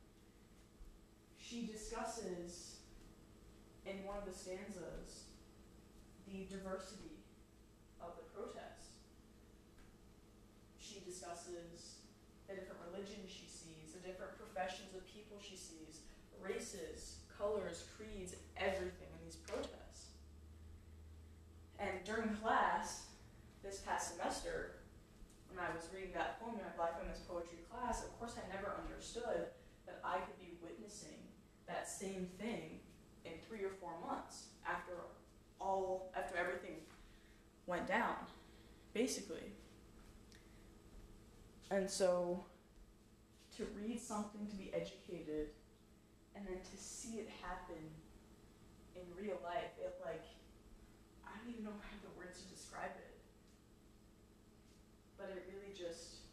she 1.37 1.69
discusses 1.69 2.81
in 3.85 4.01
one 4.01 4.17
of 4.17 4.25
the 4.25 4.33
stanzas 4.33 5.29
the 6.25 6.49
diversity 6.49 7.21
of 8.01 8.17
the 8.17 8.25
protests. 8.33 9.05
She 10.81 11.05
discusses 11.05 12.01
the 12.49 12.55
different 12.55 12.81
religions 12.89 13.29
she 13.29 13.45
sees, 13.45 13.93
the 13.93 14.01
different 14.01 14.33
professions 14.41 14.97
of 14.97 15.05
people 15.05 15.37
she 15.37 15.53
sees, 15.53 16.01
races, 16.41 17.21
colors, 17.37 17.85
creeds, 17.93 18.33
everything 18.57 19.13
in 19.13 19.21
these 19.21 19.37
protests. 19.37 19.85
And 21.79 21.94
during 22.05 22.29
class, 22.37 23.07
this 23.63 23.79
past 23.79 24.15
semester, 24.15 24.75
when 25.49 25.59
I 25.59 25.73
was 25.73 25.89
reading 25.93 26.11
that 26.13 26.39
poem 26.39 26.53
in 26.53 26.61
my 26.61 26.71
Black 26.77 27.01
Women's 27.01 27.19
Poetry 27.21 27.65
class, 27.69 28.03
of 28.03 28.17
course 28.19 28.35
I 28.37 28.47
never 28.53 28.71
understood 28.77 29.49
that 29.87 29.99
I 30.03 30.19
could 30.19 30.37
be 30.39 30.53
witnessing 30.61 31.17
that 31.67 31.89
same 31.89 32.27
thing 32.39 32.79
in 33.25 33.31
three 33.49 33.63
or 33.65 33.71
four 33.81 33.93
months 34.05 34.49
after 34.67 34.93
all 35.59 36.11
after 36.15 36.37
everything 36.37 36.75
went 37.65 37.87
down, 37.87 38.15
basically. 38.93 39.51
And 41.71 41.89
so 41.89 42.45
to 43.57 43.65
read 43.75 43.99
something, 43.99 44.45
to 44.45 44.55
be 44.55 44.71
educated, 44.73 45.49
and 46.35 46.45
then 46.45 46.57
to 46.59 46.77
see 46.77 47.17
it 47.17 47.29
happen 47.41 47.81
in 48.95 49.01
real 49.19 49.39
life, 49.43 49.73
it 49.81 49.95
like 50.05 50.23
don't 51.45 51.53
even 51.53 51.65
know 51.65 51.77
if 51.77 51.85
I 51.85 51.93
have 51.93 52.01
the 52.01 52.17
words 52.17 52.41
to 52.41 52.49
describe 52.49 52.97
it. 52.97 53.13
But 55.17 55.29
it 55.29 55.45
really 55.53 55.77
just 55.77 56.25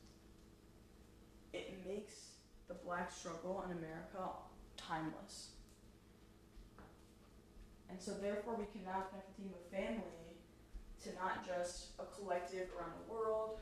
it 1.52 1.85
makes 1.85 2.40
the 2.66 2.75
black 2.75 3.12
struggle 3.12 3.62
in 3.69 3.76
America 3.76 4.25
timeless. 4.78 5.52
And 7.90 8.00
so 8.00 8.12
therefore 8.16 8.57
we 8.57 8.64
can 8.73 8.88
now 8.88 9.04
connect 9.12 9.37
the 9.37 9.42
theme 9.42 9.52
of 9.52 9.69
family 9.69 10.40
to 11.04 11.12
not 11.12 11.45
just 11.45 11.92
a 12.00 12.09
collective 12.16 12.73
around 12.73 12.97
the 12.97 13.12
world 13.12 13.61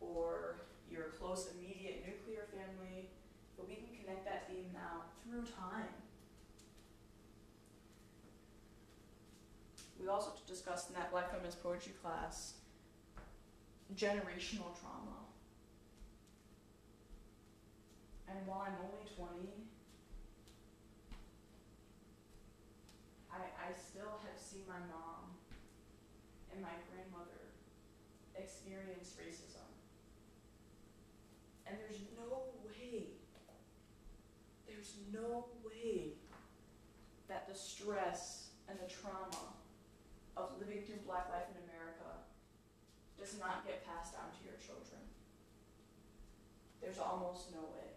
or 0.00 0.64
your 0.90 1.12
close 1.20 1.52
immediate 1.52 2.00
nuclear 2.00 2.48
family, 2.48 3.10
but 3.58 3.68
we 3.68 3.76
can 3.76 3.92
connect 4.00 4.24
that 4.24 4.48
theme 4.48 4.72
now 4.72 5.04
through 5.20 5.44
time. 5.52 6.01
We 10.02 10.08
also 10.08 10.32
discussed 10.48 10.88
in 10.88 10.96
that 10.96 11.12
Black 11.12 11.30
Feminist 11.30 11.62
Poetry 11.62 11.92
class 12.02 12.54
generational 13.94 14.74
trauma. 14.80 15.22
And 18.28 18.44
while 18.44 18.66
I'm 18.66 18.74
only 18.82 19.06
20, 19.14 19.48
I, 23.30 23.36
I 23.36 23.72
still 23.78 24.18
have 24.26 24.40
seen 24.40 24.62
my 24.66 24.80
mom 24.90 25.30
and 26.50 26.60
my 26.60 26.74
grandmother 26.90 27.54
experience 28.34 29.14
racism. 29.22 29.70
And 31.64 31.76
there's 31.78 32.00
no 32.18 32.42
way, 32.66 33.04
there's 34.66 34.94
no 35.12 35.46
way 35.64 36.14
that 37.28 37.46
the 37.48 37.54
stress 37.54 38.48
and 38.68 38.76
the 38.80 38.92
trauma 38.92 39.51
through 40.80 41.04
black 41.04 41.28
life 41.28 41.52
in 41.52 41.60
America 41.68 42.24
does 43.18 43.38
not 43.38 43.66
get 43.66 43.84
passed 43.86 44.14
down 44.14 44.32
to 44.32 44.44
your 44.44 44.56
children. 44.56 45.00
There's 46.80 46.98
almost 46.98 47.52
no 47.52 47.60
way. 47.60 47.92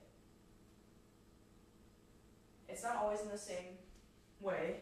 It's 2.67 2.83
not 2.83 2.97
always 2.97 3.21
in 3.21 3.29
the 3.29 3.37
same 3.37 3.79
way. 4.41 4.81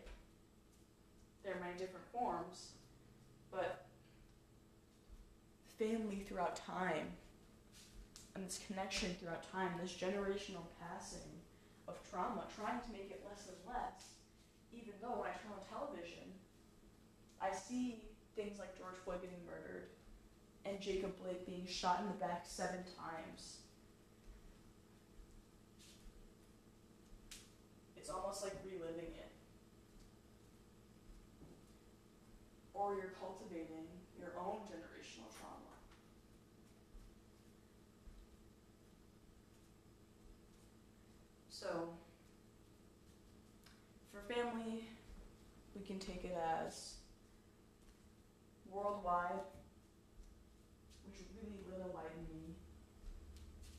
There 1.43 1.53
are 1.53 1.59
many 1.59 1.77
different 1.77 2.05
forms, 2.11 2.71
but 3.51 3.85
family 5.77 6.23
throughout 6.25 6.55
time 6.55 7.07
and 8.35 8.45
this 8.45 8.59
connection 8.65 9.15
throughout 9.19 9.45
time, 9.51 9.71
this 9.79 9.93
generational 9.93 10.65
passing 10.81 11.29
of 11.87 11.97
trauma, 12.09 12.45
trying 12.55 12.81
to 12.81 12.91
make 12.91 13.11
it 13.11 13.21
less 13.27 13.47
and 13.47 13.57
less, 13.67 14.17
even 14.73 14.93
though 15.01 15.21
when 15.21 15.29
I 15.29 15.37
turn 15.37 15.53
on 15.53 15.61
television, 15.69 16.33
I 17.43 17.53
see 17.53 18.01
things 18.37 18.57
like 18.57 18.77
George 18.77 18.95
Floyd 19.03 19.21
getting 19.21 19.45
murdered 19.45 19.89
and 20.65 20.79
Jacob 20.79 21.11
Blake 21.21 21.45
being 21.45 21.67
shot 21.67 21.99
in 21.99 22.07
the 22.07 22.13
back 22.13 22.43
seven 22.45 22.79
times. 22.97 23.57
It's 27.97 28.09
almost 28.09 28.43
like 28.43 28.53
reliving 28.65 29.11
it. 29.11 29.31
Or 32.73 32.95
you're 32.95 33.13
cultivating 33.19 33.87
your 34.17 34.31
own 34.39 34.59
generational 34.67 35.29
trauma. 35.37 35.73
So, 41.49 41.89
for 44.11 44.33
family, 44.33 44.85
we 45.75 45.85
can 45.85 45.99
take 45.99 46.23
it 46.23 46.37
as 46.61 46.92
worldwide, 48.73 49.45
which 51.05 51.21
really 51.69 51.85
light 51.93 52.09
in 52.17 52.25
me. 52.25 52.57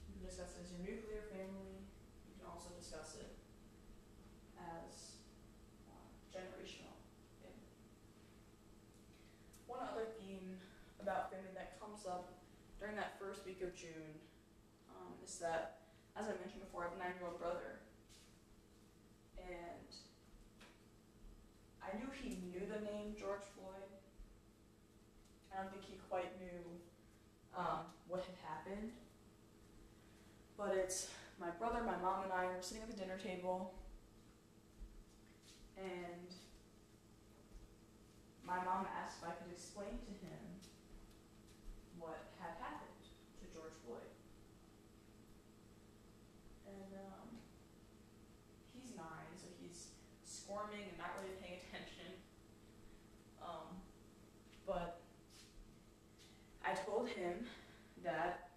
You 0.07 0.15
can 0.15 0.23
discuss 0.23 0.55
it 0.55 0.63
as 0.63 0.71
your 0.71 0.87
nuclear 0.87 1.27
family. 1.35 1.83
You 2.31 2.33
can 2.39 2.47
also 2.47 2.71
discuss 2.79 3.19
it 3.19 3.35
as 4.55 5.19
uh, 5.91 6.07
generational 6.31 6.95
family. 7.43 7.75
One 9.67 9.83
other 9.83 10.15
theme 10.15 10.63
about 11.03 11.35
family 11.35 11.51
that 11.59 11.75
comes 11.83 12.07
up 12.07 12.31
during 12.79 12.95
that 12.95 13.19
first 13.19 13.43
week 13.43 13.61
of 13.67 13.75
June 13.75 14.15
um, 14.95 15.19
is 15.27 15.43
that, 15.43 15.91
as 16.15 16.31
I 16.31 16.39
mentioned 16.39 16.63
before, 16.63 16.87
I 16.87 16.95
have 16.95 16.97
a 16.97 17.03
nine-year-old 17.03 17.43
brother, 17.43 17.83
and 19.41 19.91
I 21.83 21.97
knew 21.99 22.09
he 22.15 22.39
knew 22.53 22.63
the 22.71 22.81
name 22.85 23.19
George 23.19 23.43
Floyd. 23.59 23.64
I 25.55 25.63
don't 25.63 25.71
think 25.71 25.85
he 25.87 25.99
quite 26.11 26.35
knew 26.43 26.67
um, 27.57 27.87
what 28.09 28.27
had 28.27 28.35
happened, 28.43 28.91
but 30.59 30.75
it's 30.75 31.09
my 31.39 31.51
brother, 31.51 31.79
my 31.87 31.97
mom, 32.03 32.25
and 32.25 32.33
I 32.33 32.47
are 32.47 32.59
sitting 32.61 32.83
at 32.83 32.91
the 32.91 32.97
dinner 32.97 33.19
table, 33.23 33.75
and 35.79 36.27
my 38.43 38.57
mom 38.65 38.87
asked 38.99 39.19
if 39.23 39.29
I 39.29 39.33
could 39.33 39.53
explain 39.53 39.95
to 39.95 40.13
him 40.27 40.43
what 41.99 42.35
had 42.43 42.59
happened 42.59 43.07
to 43.39 43.45
George 43.55 43.79
Floyd. 43.87 44.11
And 46.67 46.99
um, 46.99 47.29
he's 48.75 48.91
nine, 48.97 49.31
so 49.39 49.47
he's 49.63 49.95
squirming 50.27 50.91
and 50.91 50.99
not 50.99 51.15
really 51.23 51.39
paying 51.39 51.63
attention. 51.63 52.19
Um, 53.41 53.79
but 54.67 55.01
I 56.65 56.73
told 56.73 57.09
him 57.09 57.47
that 58.05 58.51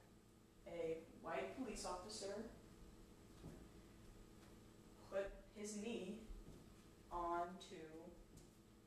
a 0.68 0.98
white 1.24 1.58
police 1.58 1.86
officer 1.86 2.46
put 5.10 5.32
his 5.56 5.77
knee 5.77 6.20
onto 7.12 7.82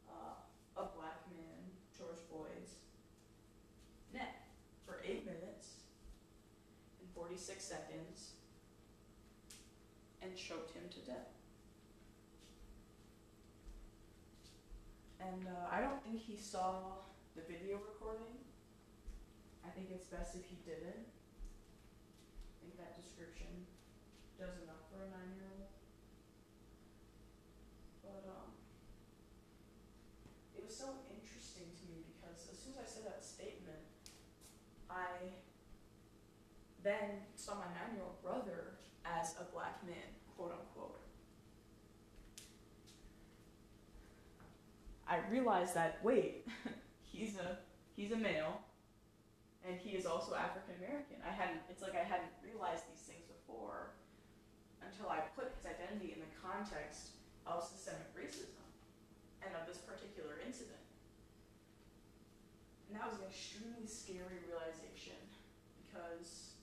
uh, 0.09 0.35
a 0.76 0.85
black 0.95 1.25
man, 1.31 1.73
George 1.97 2.21
Floyd's 2.29 2.75
neck 4.12 4.43
for 4.87 5.00
eight 5.05 5.25
minutes 5.25 5.81
and 7.00 7.09
46 7.14 7.64
seconds 7.64 8.33
and 10.23 10.37
choked 10.37 10.73
him 10.73 10.83
to 10.90 10.99
death. 11.00 11.33
And 15.21 15.47
uh, 15.47 15.75
I 15.75 15.81
don't 15.81 16.02
think 16.05 16.21
he 16.21 16.37
saw 16.37 16.83
the 17.35 17.43
video 17.43 17.76
recording. 17.76 18.39
I 19.64 19.71
think 19.71 19.88
it's 19.93 20.07
best 20.07 20.35
if 20.35 20.45
he 20.49 20.57
didn't. 20.64 21.07
I 21.07 22.55
think 22.61 22.76
that 22.81 22.97
description 22.97 23.69
does 24.38 24.57
enough 24.64 24.88
for 24.88 25.05
a 25.05 25.09
nine 25.12 25.37
year 25.37 25.49
old. 25.52 25.69
But 28.00 28.25
um, 28.29 28.57
it 30.57 30.64
was 30.64 30.73
so 30.73 31.05
interesting 31.12 31.69
to 31.76 31.85
me 31.93 32.09
because 32.09 32.49
as 32.49 32.57
soon 32.57 32.73
as 32.76 32.81
I 32.81 32.88
said 32.88 33.05
that 33.05 33.25
statement, 33.25 33.85
I 34.88 35.37
then 36.83 37.29
saw 37.37 37.55
my 37.55 37.69
nine 37.76 37.95
year 37.95 38.05
old 38.05 38.23
brother 38.23 38.81
as 39.05 39.37
a 39.40 39.45
black 39.52 39.85
man, 39.85 40.17
quote 40.37 40.52
unquote. 40.52 41.00
I 45.07 45.19
realized 45.31 45.75
that 45.75 45.99
wait, 46.02 46.47
he's 47.02 47.37
a 47.37 47.59
he's 47.95 48.12
a 48.12 48.17
male 48.17 48.61
and 49.67 49.76
he 49.76 49.97
is 49.97 50.07
also 50.07 50.35
African 50.35 50.81
American. 50.81 51.21
I 51.21 51.33
hadn't 51.33 51.61
it's 51.69 51.83
like 51.83 51.95
I 51.95 52.05
hadn't 52.05 52.33
realized 52.40 52.88
these 52.88 53.05
things 53.05 53.25
before 53.29 53.93
until 54.81 55.12
I 55.12 55.21
put 55.37 55.52
his 55.57 55.69
identity 55.69 56.17
in 56.17 56.21
the 56.21 56.33
context 56.40 57.21
of 57.47 57.64
systemic 57.64 58.09
racism 58.17 58.64
and 59.45 59.52
of 59.57 59.69
this 59.69 59.79
particular 59.85 60.40
incident. 60.45 60.81
And 62.88 62.99
that 62.99 63.07
was 63.07 63.21
an 63.21 63.29
extremely 63.29 63.87
scary 63.87 64.43
realization 64.49 65.21
because 65.85 66.57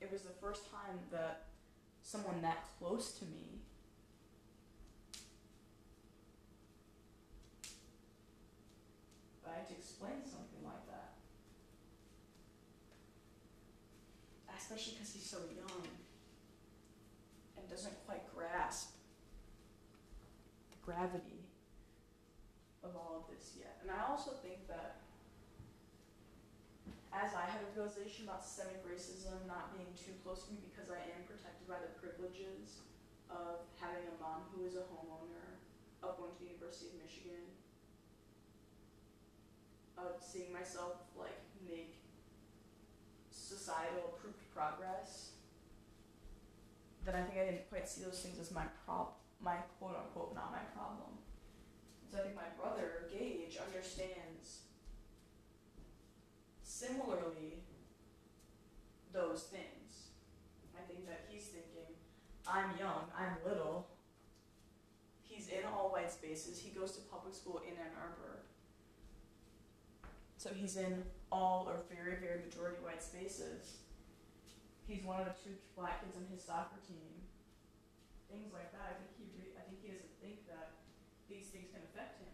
it 0.00 0.10
was 0.10 0.22
the 0.22 0.34
first 0.40 0.70
time 0.70 0.98
that 1.10 1.50
someone 2.02 2.40
that 2.40 2.64
close 2.78 3.12
to 3.18 3.24
me 3.26 3.60
I 9.48 9.58
had 9.58 9.68
to 9.68 9.87
explain 9.98 10.22
something 10.22 10.62
like 10.62 10.86
that. 10.86 11.18
Especially 14.54 14.94
because 14.94 15.10
he's 15.10 15.26
so 15.26 15.42
young 15.50 15.82
and 17.58 17.66
doesn't 17.66 17.94
quite 18.06 18.22
grasp 18.30 18.94
the 20.70 20.78
gravity 20.86 21.42
of 22.86 22.94
all 22.94 23.26
of 23.26 23.34
this 23.34 23.58
yet. 23.58 23.82
And 23.82 23.90
I 23.90 24.06
also 24.06 24.38
think 24.38 24.70
that 24.70 25.02
as 27.10 27.34
I 27.34 27.50
had 27.50 27.66
a 27.66 27.70
realization 27.74 28.30
about 28.30 28.46
systemic 28.46 28.86
racism 28.86 29.34
not 29.50 29.74
being 29.74 29.90
too 29.98 30.14
close 30.22 30.46
to 30.46 30.54
me 30.54 30.62
because 30.70 30.94
I 30.94 31.02
am 31.10 31.26
protected 31.26 31.66
by 31.66 31.82
the 31.82 31.90
privileges 31.98 32.86
of 33.26 33.66
having 33.82 34.06
a 34.06 34.14
mom 34.22 34.46
who 34.54 34.62
is 34.62 34.78
a 34.78 34.86
homeowner, 34.94 35.58
of 36.06 36.14
going 36.22 36.30
to 36.30 36.38
the 36.38 36.54
University 36.54 36.94
of 36.94 37.02
Michigan, 37.02 37.42
of 40.04 40.22
seeing 40.22 40.52
myself 40.52 40.94
like 41.18 41.38
make 41.68 41.96
societal 43.30 44.14
approved 44.14 44.42
progress, 44.54 45.32
then 47.04 47.14
I 47.14 47.22
think 47.22 47.38
I 47.38 47.44
didn't 47.46 47.68
quite 47.68 47.88
see 47.88 48.04
those 48.04 48.20
things 48.20 48.38
as 48.38 48.50
my 48.50 48.64
prob 48.84 49.08
my 49.40 49.56
quote 49.78 49.96
unquote 49.96 50.34
not 50.34 50.50
my 50.52 50.64
problem. 50.74 51.18
So 52.10 52.18
I 52.18 52.22
think 52.22 52.34
my 52.34 52.50
brother, 52.60 53.06
Gage, 53.10 53.58
understands 53.58 54.62
similarly 56.62 57.64
those 59.12 59.44
things. 59.44 60.12
I 60.76 60.86
think 60.86 61.06
that 61.06 61.26
he's 61.28 61.44
thinking, 61.44 61.94
I'm 62.46 62.70
young, 62.78 63.10
I'm 63.16 63.36
little. 63.44 63.88
He's 65.22 65.48
in 65.48 65.64
all 65.66 65.90
white 65.90 66.10
spaces. 66.10 66.58
He 66.58 66.70
goes 66.70 66.92
to 66.92 67.00
public 67.02 67.34
school 67.34 67.60
in 67.66 67.74
Ann 67.74 67.92
Arbor. 68.00 68.47
So 70.38 70.54
he's 70.54 70.78
in 70.78 71.02
all 71.34 71.66
or 71.66 71.82
very, 71.90 72.14
very 72.22 72.46
majority 72.46 72.78
white 72.78 73.02
spaces. 73.02 73.82
He's 74.86 75.02
one 75.02 75.18
of 75.18 75.26
the 75.26 75.34
two 75.34 75.58
black 75.74 75.98
kids 76.00 76.14
on 76.14 76.30
his 76.30 76.46
soccer 76.46 76.78
team. 76.86 77.10
Things 78.30 78.54
like 78.54 78.70
that. 78.70 78.86
I 78.86 79.02
think 79.02 79.18
he, 79.18 79.26
re- 79.34 79.58
I 79.58 79.66
think 79.66 79.82
he 79.82 79.90
doesn't 79.90 80.14
think 80.22 80.46
that 80.46 80.78
these 81.26 81.50
things 81.50 81.74
can 81.74 81.82
affect 81.90 82.22
him. 82.22 82.30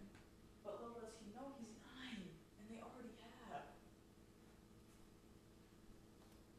But 0.60 0.84
little 0.84 1.00
does 1.00 1.16
he 1.16 1.32
know, 1.32 1.56
he's 1.56 1.80
nine, 1.80 2.28
and 2.60 2.64
they 2.68 2.76
already 2.84 3.16
have. 3.48 3.72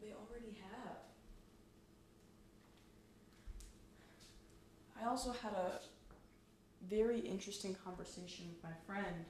They 0.02 0.18
already 0.18 0.58
have. 0.74 0.98
I 4.98 5.06
also 5.06 5.30
had 5.30 5.54
a 5.54 5.78
very 6.90 7.22
interesting 7.22 7.78
conversation 7.86 8.50
with 8.50 8.66
my 8.66 8.74
friend 8.90 9.30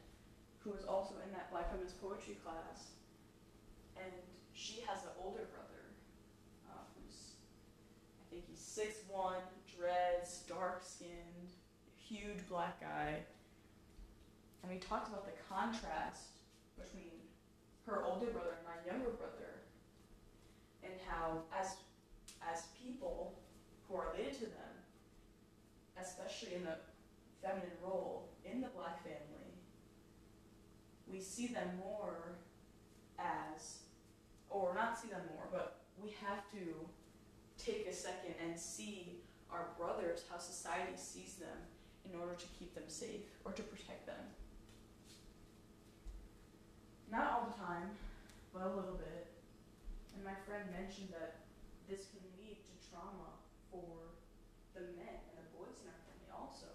who 0.65 0.71
was 0.71 0.84
also 0.84 1.13
in 1.23 1.32
that 1.32 1.51
Black 1.51 1.69
Feminist 1.69 2.01
Poetry 2.01 2.38
class. 2.43 2.97
And 3.95 4.12
she 4.51 4.82
has 4.82 5.04
an 5.04 5.13
older 5.23 5.45
brother 5.54 5.93
uh, 6.67 6.82
who's, 6.97 7.38
I 8.19 8.23
think 8.34 8.43
he's 8.49 8.60
six 8.60 9.06
one, 9.08 9.45
dreads, 9.78 10.43
dark 10.49 10.82
skinned, 10.84 11.54
huge 11.95 12.41
black 12.49 12.82
guy. 12.82 13.19
And 14.63 14.71
we 14.73 14.80
talked 14.80 15.08
about 15.08 15.25
the 15.25 15.38
contrast 15.47 16.41
between 16.75 17.13
her 17.86 18.04
older 18.04 18.25
brother 18.34 18.58
and 18.58 18.65
my 18.65 18.91
younger 18.91 19.12
brother, 19.12 19.62
and 20.84 20.93
how, 21.08 21.43
as, 21.56 21.78
as 22.41 22.63
people 22.82 23.38
who 23.88 23.95
are 23.95 24.12
related 24.13 24.34
to 24.34 24.45
them, 24.45 24.73
especially 26.01 26.56
in 26.56 26.63
the 26.63 26.78
feminine 27.41 27.78
role 27.84 28.30
in 28.43 28.62
the 28.62 28.69
black 28.69 29.04
family, 29.04 29.25
we 31.15 31.21
see 31.21 31.47
them 31.47 31.69
more 31.80 32.36
as, 33.17 33.80
or 34.49 34.73
not 34.75 34.99
see 34.99 35.08
them 35.08 35.21
more, 35.34 35.47
but 35.49 35.80
we 36.04 36.10
have 36.19 36.43
to 36.51 36.75
take 37.58 37.88
a 37.88 37.93
second 37.93 38.36
and 38.43 38.60
see 38.60 39.21
our 39.49 39.67
brothers, 39.80 40.25
how 40.30 40.38
society 40.38 40.91
sees 40.97 41.36
them, 41.36 41.56
in 42.04 42.19
order 42.19 42.36
to 42.36 42.45
keep 42.60 42.75
them 42.75 42.84
safe 42.88 43.23
or 43.45 43.54
to 43.54 43.63
protect 43.63 44.06
them. 44.06 44.19
Not 47.10 47.32
all 47.32 47.47
the 47.49 47.63
time, 47.63 47.95
but 48.54 48.63
a 48.63 48.75
little 48.75 48.99
bit. 48.99 49.28
And 50.15 50.23
my 50.25 50.36
friend 50.45 50.67
mentioned 50.69 51.10
that 51.12 51.47
this 51.88 52.12
can 52.12 52.28
lead 52.43 52.58
to 52.60 52.73
trauma 52.91 53.39
for 53.71 54.19
the 54.75 54.82
men 54.99 55.15
and 55.32 55.39
the 55.39 55.47
boys 55.56 55.80
in 55.80 55.88
our 55.88 56.01
family 56.04 56.30
also. 56.36 56.67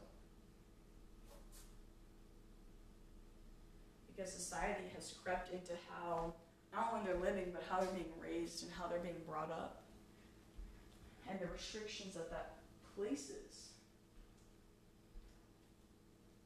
Because 4.21 4.35
society 4.35 4.85
has 4.95 5.15
crept 5.25 5.51
into 5.51 5.73
how 5.89 6.35
not 6.75 6.93
only 6.93 7.07
they're 7.07 7.23
living, 7.23 7.53
but 7.55 7.63
how 7.71 7.81
they're 7.81 7.93
being 7.93 8.13
raised 8.21 8.63
and 8.63 8.71
how 8.71 8.87
they're 8.87 8.99
being 8.99 9.23
brought 9.27 9.51
up. 9.51 9.83
And 11.27 11.41
the 11.41 11.47
restrictions 11.47 12.17
that 12.17 12.29
that 12.31 12.57
places 12.95 13.71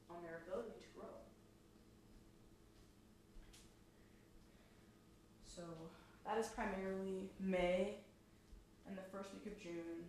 on 0.09 0.23
their 0.23 0.43
ability 0.47 0.71
to 0.79 1.01
grow. 1.01 1.09
so 5.45 5.63
that 6.25 6.39
is 6.39 6.47
primarily 6.49 7.29
May 7.41 7.97
and 8.87 8.97
the 8.97 9.03
first 9.13 9.31
week 9.33 9.53
of 9.53 9.61
June. 9.61 10.07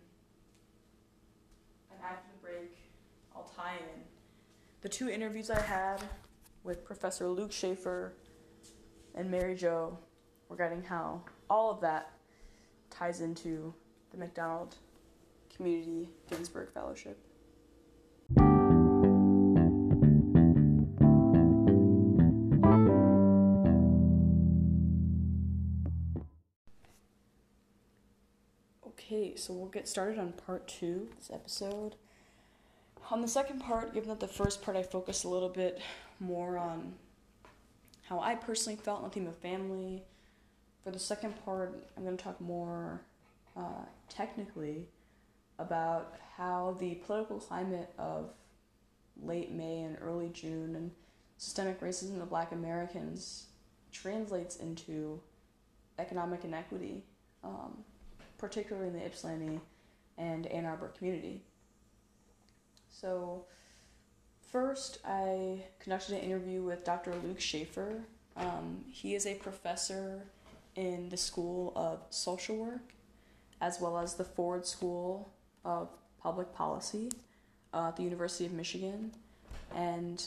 And 1.90 2.00
after 2.00 2.26
the 2.32 2.46
break, 2.46 2.76
I'll 3.34 3.50
tie 3.56 3.74
in 3.74 4.02
the 4.82 4.88
two 4.88 5.08
interviews 5.08 5.50
I 5.50 5.60
had 5.60 6.00
with 6.66 6.84
Professor 6.84 7.28
Luke 7.28 7.52
Shaefer 7.52 8.10
and 9.14 9.30
Mary 9.30 9.54
Jo 9.54 9.96
regarding 10.48 10.82
how 10.82 11.22
all 11.48 11.70
of 11.70 11.80
that 11.80 12.10
ties 12.90 13.20
into 13.20 13.72
the 14.10 14.18
McDonald 14.18 14.74
Community 15.54 16.10
Ginsberg 16.28 16.72
Fellowship. 16.72 17.18
Okay, 28.86 29.36
so 29.36 29.52
we'll 29.52 29.68
get 29.68 29.86
started 29.86 30.18
on 30.18 30.32
part 30.32 30.66
two 30.66 31.06
of 31.12 31.16
this 31.16 31.30
episode. 31.32 31.94
On 33.12 33.22
the 33.22 33.28
second 33.28 33.60
part, 33.60 33.94
given 33.94 34.08
that 34.08 34.18
the 34.18 34.26
first 34.26 34.62
part 34.62 34.76
I 34.76 34.82
focused 34.82 35.24
a 35.24 35.28
little 35.28 35.48
bit 35.48 35.80
more 36.20 36.58
on 36.58 36.94
how 38.08 38.20
I 38.20 38.34
personally 38.34 38.76
felt 38.76 38.98
on 38.98 39.04
the 39.04 39.10
theme 39.10 39.26
of 39.26 39.36
family, 39.36 40.04
for 40.84 40.90
the 40.90 40.98
second 40.98 41.34
part, 41.44 41.88
I'm 41.96 42.04
going 42.04 42.16
to 42.16 42.22
talk 42.22 42.40
more 42.40 43.02
uh, 43.56 43.84
technically 44.08 44.88
about 45.58 46.14
how 46.36 46.76
the 46.78 46.96
political 47.06 47.38
climate 47.38 47.92
of 47.98 48.30
late 49.22 49.50
May 49.50 49.82
and 49.82 49.96
early 50.00 50.28
June 50.28 50.76
and 50.76 50.90
systemic 51.38 51.80
racism 51.80 52.20
of 52.22 52.28
black 52.28 52.52
Americans 52.52 53.46
translates 53.90 54.56
into 54.56 55.20
economic 55.98 56.44
inequity. 56.44 57.04
Um, 57.42 57.84
particularly 58.38 58.88
in 58.88 58.94
the 58.94 59.04
Ypsilanti 59.04 59.60
and 60.18 60.46
Ann 60.46 60.64
Arbor 60.64 60.88
community. 60.88 61.42
So, 62.90 63.44
first, 64.50 64.98
I 65.04 65.64
conducted 65.78 66.14
an 66.14 66.20
interview 66.20 66.62
with 66.62 66.84
Dr. 66.84 67.14
Luke 67.24 67.38
Shaefer. 67.38 68.00
Um, 68.36 68.84
he 68.90 69.14
is 69.14 69.26
a 69.26 69.34
professor 69.34 70.22
in 70.74 71.08
the 71.08 71.16
School 71.16 71.72
of 71.74 72.00
Social 72.10 72.56
Work 72.56 72.92
as 73.60 73.80
well 73.80 73.98
as 73.98 74.14
the 74.14 74.24
Ford 74.24 74.66
School 74.66 75.30
of 75.64 75.88
Public 76.22 76.52
Policy 76.54 77.10
uh, 77.72 77.88
at 77.88 77.96
the 77.96 78.02
University 78.02 78.46
of 78.46 78.52
Michigan. 78.52 79.12
And 79.74 80.22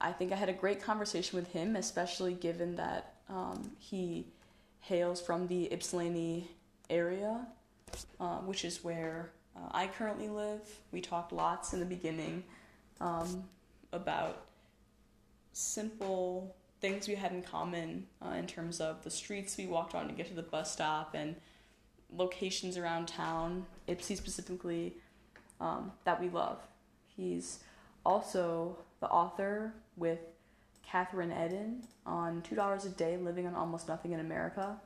I 0.00 0.12
think 0.12 0.32
I 0.32 0.36
had 0.36 0.48
a 0.48 0.54
great 0.54 0.82
conversation 0.82 1.38
with 1.38 1.52
him, 1.52 1.76
especially 1.76 2.34
given 2.34 2.76
that 2.76 3.14
um, 3.28 3.70
he 3.78 4.26
hails 4.80 5.20
from 5.20 5.46
the 5.48 5.70
Ypsilanti 5.72 6.48
area, 6.88 7.46
uh, 8.20 8.38
which 8.38 8.64
is 8.64 8.82
where 8.82 9.30
uh, 9.56 9.68
I 9.72 9.88
currently 9.88 10.28
live. 10.28 10.60
We 10.92 11.00
talked 11.00 11.32
lots 11.32 11.72
in 11.72 11.80
the 11.80 11.86
beginning 11.86 12.44
um, 13.00 13.44
about 13.92 14.44
simple 15.52 16.54
things 16.80 17.08
we 17.08 17.14
had 17.14 17.32
in 17.32 17.42
common 17.42 18.06
uh, 18.24 18.30
in 18.30 18.46
terms 18.46 18.80
of 18.80 19.02
the 19.02 19.10
streets 19.10 19.56
we 19.56 19.66
walked 19.66 19.94
on 19.94 20.06
to 20.06 20.14
get 20.14 20.28
to 20.28 20.34
the 20.34 20.42
bus 20.42 20.72
stop 20.72 21.14
and 21.14 21.34
locations 22.14 22.76
around 22.76 23.08
town, 23.08 23.66
Ypsi 23.88 24.16
specifically, 24.16 24.94
um, 25.60 25.92
that 26.04 26.20
we 26.20 26.28
love. 26.28 26.58
He's 27.16 27.58
also 28.06 28.78
the 29.00 29.08
author 29.08 29.74
with 29.96 30.20
Kathryn 30.88 31.36
Edin 31.36 31.82
on 32.06 32.42
$2 32.42 32.86
a 32.86 32.88
Day 32.90 33.16
Living 33.16 33.46
on 33.46 33.54
Almost 33.54 33.88
Nothing 33.88 34.12
in 34.12 34.20
America, 34.20 34.76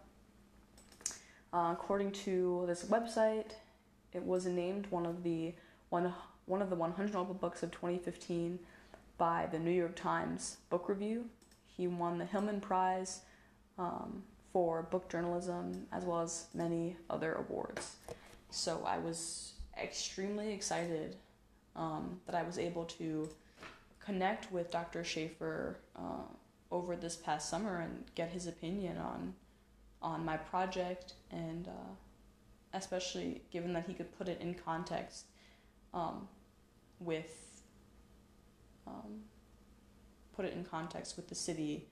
uh, 1.52 1.68
according 1.72 2.12
to 2.12 2.64
this 2.66 2.84
website, 2.84 3.52
it 4.12 4.22
was 4.22 4.46
named 4.46 4.86
one 4.88 5.04
of 5.04 5.22
the 5.22 5.54
one 5.90 6.12
one 6.46 6.62
of 6.62 6.70
the 6.70 6.76
100 6.76 7.12
notable 7.12 7.34
books 7.34 7.62
of 7.62 7.70
2015 7.70 8.58
by 9.18 9.46
the 9.50 9.58
New 9.58 9.70
York 9.70 9.94
Times 9.96 10.56
Book 10.70 10.88
Review. 10.88 11.26
He 11.64 11.86
won 11.86 12.18
the 12.18 12.24
Hillman 12.24 12.60
Prize 12.60 13.20
um, 13.78 14.22
for 14.52 14.82
book 14.82 15.08
journalism 15.08 15.86
as 15.92 16.04
well 16.04 16.20
as 16.20 16.46
many 16.54 16.96
other 17.08 17.34
awards. 17.34 17.96
So 18.50 18.82
I 18.86 18.98
was 18.98 19.52
extremely 19.80 20.52
excited 20.52 21.16
um, 21.74 22.20
that 22.26 22.34
I 22.34 22.42
was 22.42 22.58
able 22.58 22.84
to 22.84 23.28
connect 24.04 24.52
with 24.52 24.70
Dr. 24.70 25.02
Shaefer 25.02 25.76
uh, 25.96 26.24
over 26.70 26.96
this 26.96 27.16
past 27.16 27.48
summer 27.48 27.80
and 27.80 28.04
get 28.14 28.30
his 28.30 28.46
opinion 28.46 28.98
on 28.98 29.34
on 30.02 30.24
my 30.24 30.36
project, 30.36 31.14
and 31.30 31.68
uh, 31.68 31.92
especially 32.74 33.40
given 33.52 33.72
that 33.72 33.86
he 33.86 33.94
could 33.94 34.10
put 34.18 34.28
it 34.28 34.40
in 34.40 34.52
context 34.52 35.26
um, 35.94 36.28
with 37.00 37.62
um, 38.86 39.20
put 40.34 40.44
it 40.44 40.54
in 40.54 40.64
context 40.64 41.16
with 41.16 41.28
the 41.28 41.34
city 41.34 41.86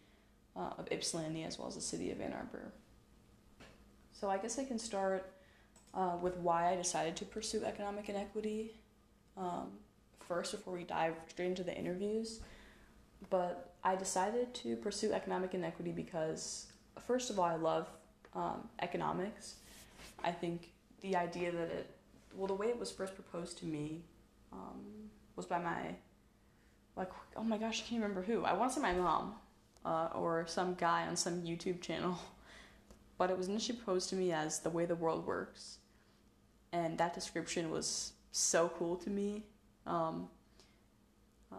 uh, 0.56 0.70
of 0.78 0.88
Ypsilanti 0.90 1.44
as 1.44 1.58
well 1.58 1.68
as 1.68 1.74
the 1.74 1.80
city 1.80 2.10
of 2.10 2.20
Ann 2.20 2.32
Arbor. 2.32 2.72
So 4.12 4.28
I 4.28 4.38
guess 4.38 4.58
I 4.58 4.64
can 4.64 4.78
start 4.78 5.32
uh, 5.94 6.16
with 6.20 6.36
why 6.36 6.72
I 6.72 6.76
decided 6.76 7.16
to 7.16 7.24
pursue 7.24 7.64
economic 7.64 8.08
inequity 8.08 8.72
um, 9.36 9.68
first 10.28 10.52
before 10.52 10.74
we 10.74 10.84
dive 10.84 11.14
straight 11.28 11.46
into 11.46 11.64
the 11.64 11.76
interviews. 11.76 12.40
But 13.28 13.74
I 13.84 13.96
decided 13.96 14.54
to 14.54 14.76
pursue 14.76 15.12
economic 15.12 15.54
inequity 15.54 15.92
because, 15.92 16.66
first 17.06 17.30
of 17.30 17.38
all, 17.38 17.44
I 17.44 17.56
love 17.56 17.88
um, 18.34 18.68
economics. 18.80 19.56
I 20.22 20.32
think 20.32 20.70
the 21.00 21.16
idea 21.16 21.50
that 21.52 21.70
it, 21.70 21.90
well, 22.34 22.46
the 22.46 22.54
way 22.54 22.68
it 22.68 22.78
was 22.78 22.90
first 22.90 23.14
proposed 23.14 23.58
to 23.58 23.66
me 23.66 24.02
um, 24.52 24.80
was 25.36 25.46
by 25.46 25.58
my, 25.58 25.94
like, 26.96 27.10
oh 27.36 27.42
my 27.42 27.58
gosh, 27.58 27.82
I 27.82 27.88
can't 27.88 28.02
remember 28.02 28.22
who. 28.22 28.44
I 28.44 28.52
want 28.52 28.72
to 28.72 28.76
say 28.76 28.82
my 28.82 28.92
mom 28.92 29.34
uh, 29.84 30.08
or 30.14 30.44
some 30.46 30.74
guy 30.74 31.06
on 31.06 31.16
some 31.16 31.42
YouTube 31.42 31.80
channel. 31.80 32.18
But 33.18 33.28
it 33.28 33.36
was 33.36 33.48
initially 33.48 33.76
proposed 33.76 34.08
to 34.08 34.16
me 34.16 34.32
as 34.32 34.60
the 34.60 34.70
way 34.70 34.86
the 34.86 34.94
world 34.94 35.26
works. 35.26 35.76
And 36.72 36.96
that 36.96 37.12
description 37.12 37.70
was 37.70 38.14
so 38.32 38.70
cool 38.78 38.96
to 38.96 39.10
me. 39.10 39.42
Um, 39.86 40.30
uh, 41.52 41.56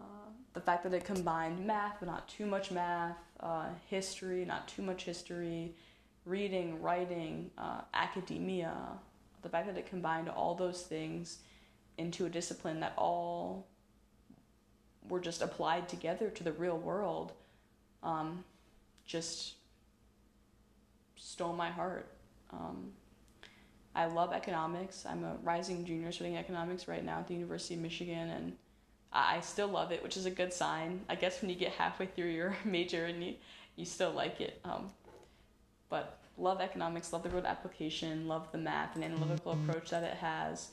the 0.54 0.60
fact 0.60 0.82
that 0.82 0.92
it 0.92 1.04
combined 1.04 1.64
math, 1.64 1.98
but 2.00 2.06
not 2.06 2.26
too 2.28 2.46
much 2.46 2.72
math, 2.72 3.16
uh, 3.38 3.66
history, 3.88 4.44
not 4.44 4.66
too 4.66 4.82
much 4.82 5.04
history, 5.04 5.76
reading, 6.24 6.82
writing, 6.82 7.52
uh, 7.56 7.82
academia, 7.94 8.74
the 9.42 9.48
fact 9.48 9.66
that 9.66 9.76
it 9.76 9.86
combined 9.86 10.28
all 10.28 10.54
those 10.54 10.82
things 10.82 11.38
into 11.98 12.26
a 12.26 12.28
discipline 12.28 12.80
that 12.80 12.94
all 12.96 13.66
were 15.08 15.20
just 15.20 15.42
applied 15.42 15.88
together 15.88 16.30
to 16.30 16.44
the 16.44 16.52
real 16.52 16.78
world 16.78 17.32
um, 18.02 18.44
just 19.04 19.54
stole 21.16 21.52
my 21.52 21.70
heart. 21.70 22.06
Um, 22.52 22.92
I 23.94 24.06
love 24.06 24.32
economics. 24.32 25.04
I'm 25.06 25.24
a 25.24 25.36
rising 25.42 25.84
junior 25.84 26.12
studying 26.12 26.36
economics 26.36 26.88
right 26.88 27.04
now 27.04 27.18
at 27.18 27.28
the 27.28 27.34
University 27.34 27.74
of 27.74 27.80
Michigan, 27.80 28.30
and 28.30 28.56
I 29.12 29.40
still 29.40 29.68
love 29.68 29.92
it, 29.92 30.02
which 30.02 30.16
is 30.16 30.26
a 30.26 30.30
good 30.30 30.52
sign. 30.52 31.02
I 31.08 31.14
guess 31.14 31.40
when 31.40 31.50
you 31.50 31.56
get 31.56 31.72
halfway 31.72 32.06
through 32.06 32.30
your 32.30 32.56
major 32.64 33.04
and 33.06 33.22
you, 33.22 33.34
you 33.76 33.84
still 33.84 34.12
like 34.12 34.40
it. 34.40 34.60
Um, 34.64 34.90
but 35.88 36.21
love 36.38 36.60
economics, 36.60 37.12
love 37.12 37.22
the 37.22 37.30
road 37.30 37.44
application, 37.44 38.26
love 38.26 38.50
the 38.52 38.58
math 38.58 38.94
and 38.94 39.04
analytical 39.04 39.52
mm-hmm. 39.52 39.68
approach 39.68 39.90
that 39.90 40.02
it 40.02 40.14
has. 40.14 40.70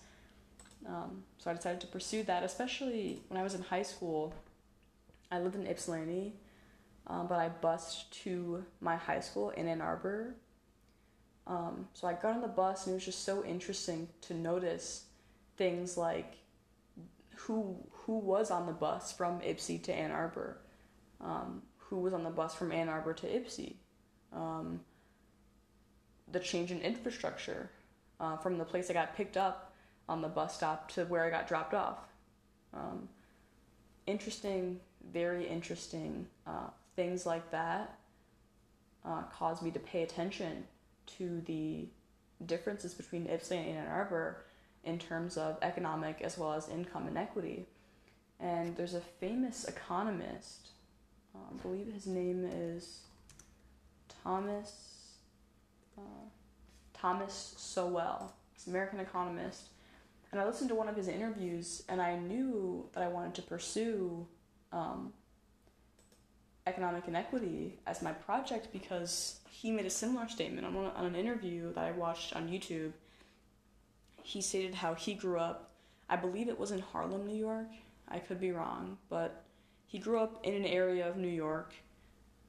Um, 0.86 1.24
so 1.38 1.52
I 1.52 1.54
decided 1.54 1.82
to 1.82 1.88
pursue 1.88 2.24
that, 2.24 2.44
especially 2.44 3.22
when 3.28 3.40
I 3.40 3.44
was 3.44 3.54
in 3.54 3.62
high 3.62 3.84
school. 3.84 4.34
I 5.32 5.40
lived 5.40 5.56
in 5.56 5.68
Ypsilanti, 5.68 6.34
um, 7.08 7.28
but 7.28 7.38
I 7.38 7.50
bused 7.50 8.12
to 8.24 8.64
my 8.82 8.96
high 8.96 9.20
school 9.20 9.50
in 9.52 9.68
Ann 9.68 9.82
Arbor. 9.82 10.36
Um, 11.46 11.88
so 11.94 12.08
I 12.08 12.14
got 12.14 12.36
on 12.36 12.42
the 12.42 12.48
bus, 12.48 12.86
and 12.86 12.94
it 12.94 12.96
was 12.96 13.06
just 13.06 13.26
so 13.26 13.44
interesting 13.44 14.08
to 14.22 14.34
notice 14.34 15.06
things 15.58 15.98
like 15.98 16.36
who 17.36 17.76
who 17.92 18.18
was 18.18 18.52
on 18.52 18.66
the 18.66 18.72
bus 18.72 19.12
from 19.12 19.40
Ypsi 19.42 19.82
to 19.84 19.94
Ann 19.94 20.12
Arbor, 20.12 20.58
um, 21.22 21.62
who 21.78 21.98
was 21.98 22.14
on 22.14 22.24
the 22.24 22.30
bus 22.30 22.56
from 22.56 22.72
Ann 22.72 22.90
Arbor 22.90 23.14
to 23.14 23.28
Ypsi, 23.28 23.76
um, 24.34 24.80
the 26.32 26.40
change 26.40 26.72
in 26.72 26.80
infrastructure 26.82 27.70
uh, 28.20 28.38
from 28.38 28.58
the 28.58 28.66
place 28.66 28.90
I 28.90 28.94
got 28.94 29.16
picked 29.16 29.38
up 29.38 29.74
on 30.08 30.22
the 30.22 30.28
bus 30.28 30.56
stop 30.56 30.90
to 30.92 31.06
where 31.06 31.24
I 31.24 31.30
got 31.30 31.48
dropped 31.48 31.74
off. 31.74 32.00
Um, 32.74 33.08
interesting, 34.06 34.80
very 35.12 35.48
interesting 35.48 36.28
uh, 36.46 36.70
things 36.96 37.26
like 37.26 37.50
that 37.52 37.98
uh, 39.06 39.24
caused 39.34 39.64
me 39.64 39.72
to 39.72 39.80
pay 39.80 40.04
attention 40.04 40.66
to 41.18 41.42
the 41.46 41.88
differences 42.46 42.94
between 42.94 43.28
Ypsilanti 43.28 43.70
and 43.70 43.80
Ann 43.80 43.88
Arbor 43.88 44.44
in 44.84 44.98
terms 44.98 45.38
of 45.38 45.58
economic 45.62 46.22
as 46.22 46.38
well 46.38 46.54
as 46.54 46.70
income 46.70 47.08
inequity. 47.08 47.66
And 48.40 48.76
there's 48.76 48.94
a 48.94 49.02
famous 49.02 49.66
economist, 49.66 50.70
uh, 51.36 51.40
I 51.54 51.62
believe 51.62 51.92
his 51.94 52.08
name 52.08 52.50
is 52.52 53.02
Thomas 54.24 54.89
Thomas 56.94 57.54
Sowell. 57.58 58.34
He's 58.54 58.68
an 58.68 58.74
American 58.74 59.00
economist. 59.00 59.70
And 60.32 60.40
I 60.40 60.46
listened 60.46 60.70
to 60.70 60.76
one 60.76 60.88
of 60.88 60.96
his 60.96 61.08
interviews, 61.08 61.84
and 61.90 62.02
I 62.02 62.16
knew 62.18 62.88
that 62.94 63.04
I 63.04 63.08
wanted 63.08 63.34
to 63.36 63.42
pursue 63.42 64.28
um, 64.72 65.12
economic 66.68 67.08
inequity 67.08 67.80
as 67.88 68.02
my 68.02 68.12
project 68.12 68.68
because 68.72 69.40
he 69.50 69.72
made 69.72 69.86
a 69.86 69.90
similar 69.90 70.30
statement 70.30 70.68
on, 70.68 70.76
on 70.76 71.06
an 71.06 71.16
interview 71.16 71.74
that 71.74 71.84
I 71.84 71.92
watched 71.92 72.36
on 72.36 72.48
YouTube. 72.48 72.92
He 74.22 74.42
stated 74.42 74.76
how 74.76 74.94
he 74.94 75.16
grew 75.16 75.40
up, 75.40 75.72
I 76.10 76.16
believe 76.16 76.48
it 76.48 76.60
was 76.60 76.72
in 76.72 76.80
Harlem, 76.80 77.26
New 77.26 77.36
York. 77.36 77.70
I 78.08 78.20
could 78.20 78.40
be 78.40 78.52
wrong, 78.52 78.98
but 79.10 79.44
he 79.88 79.98
grew 79.98 80.20
up 80.20 80.46
in 80.46 80.54
an 80.54 80.66
area 80.66 81.10
of 81.10 81.18
New 81.18 81.28
York 81.28 81.74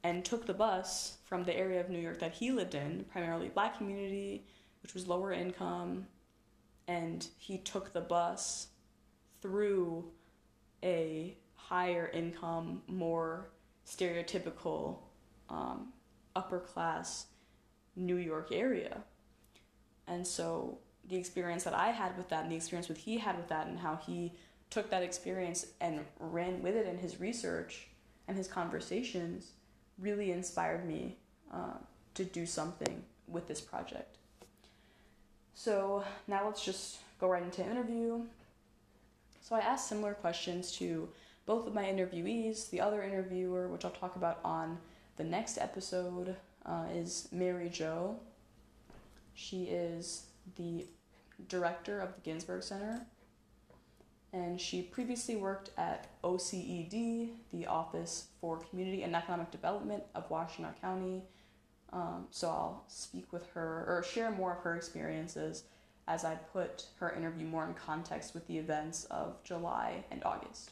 and 0.02 0.24
took 0.24 0.46
the 0.46 0.54
bus 0.54 1.18
from 1.24 1.44
the 1.44 1.56
area 1.56 1.80
of 1.80 1.90
New 1.90 1.98
York 1.98 2.18
that 2.20 2.32
he 2.32 2.52
lived 2.52 2.74
in, 2.74 3.04
primarily 3.10 3.48
black 3.48 3.76
community, 3.76 4.46
which 4.82 4.94
was 4.94 5.06
lower 5.06 5.32
income, 5.32 6.06
and 6.88 7.28
he 7.38 7.58
took 7.58 7.92
the 7.92 8.00
bus 8.00 8.68
through 9.40 10.10
a 10.82 11.36
higher 11.54 12.10
income, 12.12 12.82
more 12.86 13.50
stereotypical 13.86 14.98
um, 15.48 15.92
upper 16.34 16.60
class 16.60 17.26
New 17.96 18.16
York 18.16 18.48
area. 18.52 19.02
And 20.06 20.26
so 20.26 20.78
the 21.08 21.16
experience 21.16 21.64
that 21.64 21.74
I 21.74 21.88
had 21.88 22.16
with 22.16 22.28
that 22.30 22.42
and 22.42 22.52
the 22.52 22.56
experience 22.56 22.88
that 22.88 22.98
he 22.98 23.18
had 23.18 23.36
with 23.36 23.48
that 23.48 23.66
and 23.66 23.78
how 23.78 23.96
he 23.96 24.32
took 24.70 24.90
that 24.90 25.02
experience 25.02 25.66
and 25.80 26.04
ran 26.18 26.62
with 26.62 26.76
it 26.76 26.86
in 26.86 26.98
his 26.98 27.20
research 27.20 27.88
and 28.28 28.36
his 28.36 28.48
conversations 28.48 29.52
really 30.00 30.32
inspired 30.32 30.86
me 30.86 31.16
uh, 31.52 31.78
to 32.14 32.24
do 32.24 32.46
something 32.46 33.02
with 33.28 33.46
this 33.46 33.60
project. 33.60 34.16
So 35.54 36.04
now 36.26 36.46
let's 36.46 36.64
just 36.64 36.98
go 37.20 37.28
right 37.28 37.42
into 37.42 37.62
interview. 37.62 38.22
So 39.42 39.56
I 39.56 39.60
asked 39.60 39.88
similar 39.88 40.14
questions 40.14 40.72
to 40.72 41.08
both 41.46 41.66
of 41.66 41.74
my 41.74 41.84
interviewees. 41.84 42.70
The 42.70 42.80
other 42.80 43.02
interviewer, 43.02 43.68
which 43.68 43.84
I'll 43.84 43.90
talk 43.90 44.16
about 44.16 44.40
on 44.44 44.78
the 45.16 45.24
next 45.24 45.58
episode, 45.58 46.36
uh, 46.64 46.84
is 46.94 47.28
Mary 47.32 47.68
Jo. 47.68 48.18
She 49.34 49.64
is 49.64 50.26
the 50.56 50.86
director 51.48 52.00
of 52.00 52.14
the 52.14 52.20
Ginsberg 52.20 52.62
Center, 52.62 53.06
and 54.32 54.60
she 54.60 54.82
previously 54.82 55.36
worked 55.36 55.70
at 55.76 56.08
OCED, 56.22 57.30
the 57.52 57.66
Office 57.66 58.28
for 58.40 58.58
Community 58.58 59.02
and 59.02 59.14
Economic 59.14 59.50
Development 59.50 60.02
of 60.14 60.28
Washtenaw 60.28 60.80
County. 60.80 61.22
Um, 61.92 62.26
so 62.30 62.48
I'll 62.48 62.84
speak 62.86 63.32
with 63.32 63.46
her 63.50 63.84
or 63.88 64.04
share 64.04 64.30
more 64.30 64.52
of 64.52 64.58
her 64.62 64.76
experiences 64.76 65.64
as 66.06 66.24
I 66.24 66.34
put 66.34 66.86
her 66.98 67.12
interview 67.12 67.46
more 67.46 67.64
in 67.64 67.74
context 67.74 68.34
with 68.34 68.46
the 68.46 68.58
events 68.58 69.04
of 69.06 69.42
July 69.42 70.04
and 70.10 70.22
August. 70.24 70.70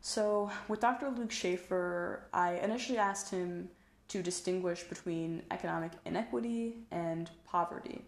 So, 0.00 0.50
with 0.68 0.80
Dr. 0.80 1.10
Luke 1.10 1.30
Shaefer, 1.30 2.20
I 2.32 2.54
initially 2.62 2.98
asked 2.98 3.30
him 3.30 3.68
to 4.08 4.22
distinguish 4.22 4.84
between 4.84 5.42
economic 5.50 5.92
inequity 6.04 6.76
and 6.92 7.28
poverty. 7.44 8.04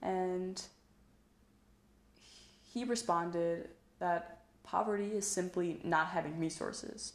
And 0.00 0.62
he 2.74 2.82
responded 2.82 3.68
that 4.00 4.40
poverty 4.64 5.12
is 5.12 5.24
simply 5.24 5.80
not 5.84 6.08
having 6.08 6.38
resources. 6.38 7.12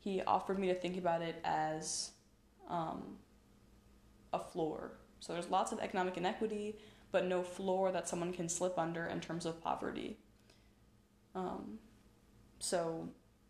He 0.00 0.22
offered 0.22 0.58
me 0.58 0.68
to 0.68 0.74
think 0.74 0.96
about 0.96 1.20
it 1.20 1.36
as 1.44 2.12
um, 2.70 3.02
a 4.32 4.38
floor. 4.38 4.92
So 5.20 5.34
there's 5.34 5.50
lots 5.50 5.72
of 5.72 5.78
economic 5.80 6.16
inequity, 6.16 6.76
but 7.12 7.26
no 7.26 7.42
floor 7.42 7.92
that 7.92 8.08
someone 8.08 8.32
can 8.32 8.48
slip 8.48 8.78
under 8.78 9.06
in 9.06 9.20
terms 9.20 9.44
of 9.44 9.62
poverty. 9.62 10.16
Um, 11.34 11.78
so 12.58 13.08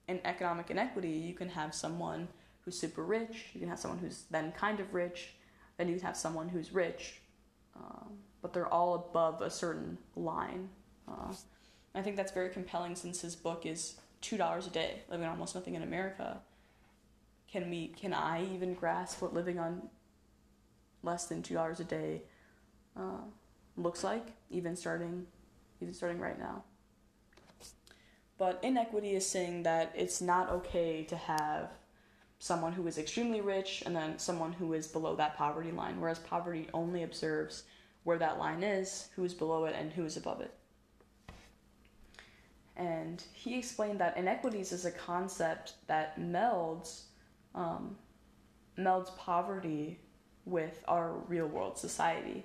in 0.09 0.21
economic 0.25 0.71
inequity, 0.71 1.11
you 1.11 1.35
can 1.35 1.49
have 1.49 1.73
someone 1.73 2.27
who's 2.64 2.79
super 2.79 3.05
rich, 3.05 3.51
you 3.53 3.61
can 3.61 3.69
have 3.69 3.79
someone 3.79 4.01
who's 4.01 4.25
then 4.31 4.53
kind 4.53 4.81
of 4.81 4.93
rich, 4.93 5.35
then 5.77 5.88
you 5.88 5.95
can 5.97 6.05
have 6.07 6.17
someone 6.17 6.49
who's 6.49 6.73
rich, 6.73 7.21
um, 7.77 8.14
but 8.43 8.53
they're 8.53 8.73
all 8.73 8.95
above 8.95 9.40
a 9.40 9.51
certain 9.51 9.99
line. 10.17 10.69
Uh, 11.09 11.33
I 11.95 12.03
think 12.03 12.17
that's 12.17 12.33
very 12.33 12.51
compelling 12.51 12.97
since 12.97 13.21
his 13.21 13.37
book 13.37 13.67
is 13.67 13.95
two 14.21 14.37
dollars 14.37 14.67
a 14.67 14.71
day, 14.71 15.03
living 15.09 15.27
on 15.27 15.33
almost 15.33 15.55
nothing 15.55 15.75
in 15.75 15.83
America. 15.83 16.38
Can 17.51 17.71
we? 17.71 17.88
Can 17.88 18.12
I 18.12 18.45
even 18.55 18.75
grasp 18.75 19.23
what 19.23 19.35
living 19.35 19.59
on 19.59 19.88
less 21.03 21.27
than 21.27 21.43
two 21.43 21.55
dollars 21.55 21.81
a 21.81 21.85
day 21.85 22.23
uh, 22.97 23.23
looks 23.77 24.03
like, 24.03 24.27
even 24.51 24.75
starting, 24.77 25.27
even 25.81 25.95
starting 25.95 26.19
right 26.19 26.38
now? 26.38 26.64
But 28.37 28.59
inequity 28.62 29.14
is 29.14 29.29
saying 29.29 29.62
that 29.62 29.93
it's 29.95 30.21
not 30.21 30.51
okay 30.51 31.05
to 31.05 31.17
have 31.17 31.71
someone 32.40 32.73
who 32.73 32.87
is 32.87 32.99
extremely 32.99 33.40
rich 33.40 33.83
and 33.87 33.95
then 33.95 34.19
someone 34.19 34.53
who 34.53 34.73
is 34.73 34.88
below 34.88 35.14
that 35.17 35.37
poverty 35.37 35.71
line, 35.71 36.01
whereas 36.01 36.19
poverty 36.19 36.69
only 36.75 37.05
observes 37.05 37.62
where 38.03 38.19
that 38.19 38.38
line 38.38 38.62
is, 38.62 39.09
who 39.14 39.25
is 39.25 39.33
below 39.33 39.64
it, 39.64 39.75
and 39.79 39.93
who 39.93 40.05
is 40.05 40.17
above 40.17 40.40
it. 40.40 40.53
And 42.76 43.22
he 43.32 43.56
explained 43.58 44.00
that 44.00 44.16
inequities 44.16 44.72
is 44.72 44.84
a 44.84 44.90
concept 44.90 45.74
that 45.87 46.18
melds 46.18 47.02
um, 47.54 47.96
melds 48.76 49.16
poverty 49.16 50.00
with 50.44 50.82
our 50.88 51.12
real 51.28 51.46
world 51.46 51.78
society. 51.78 52.44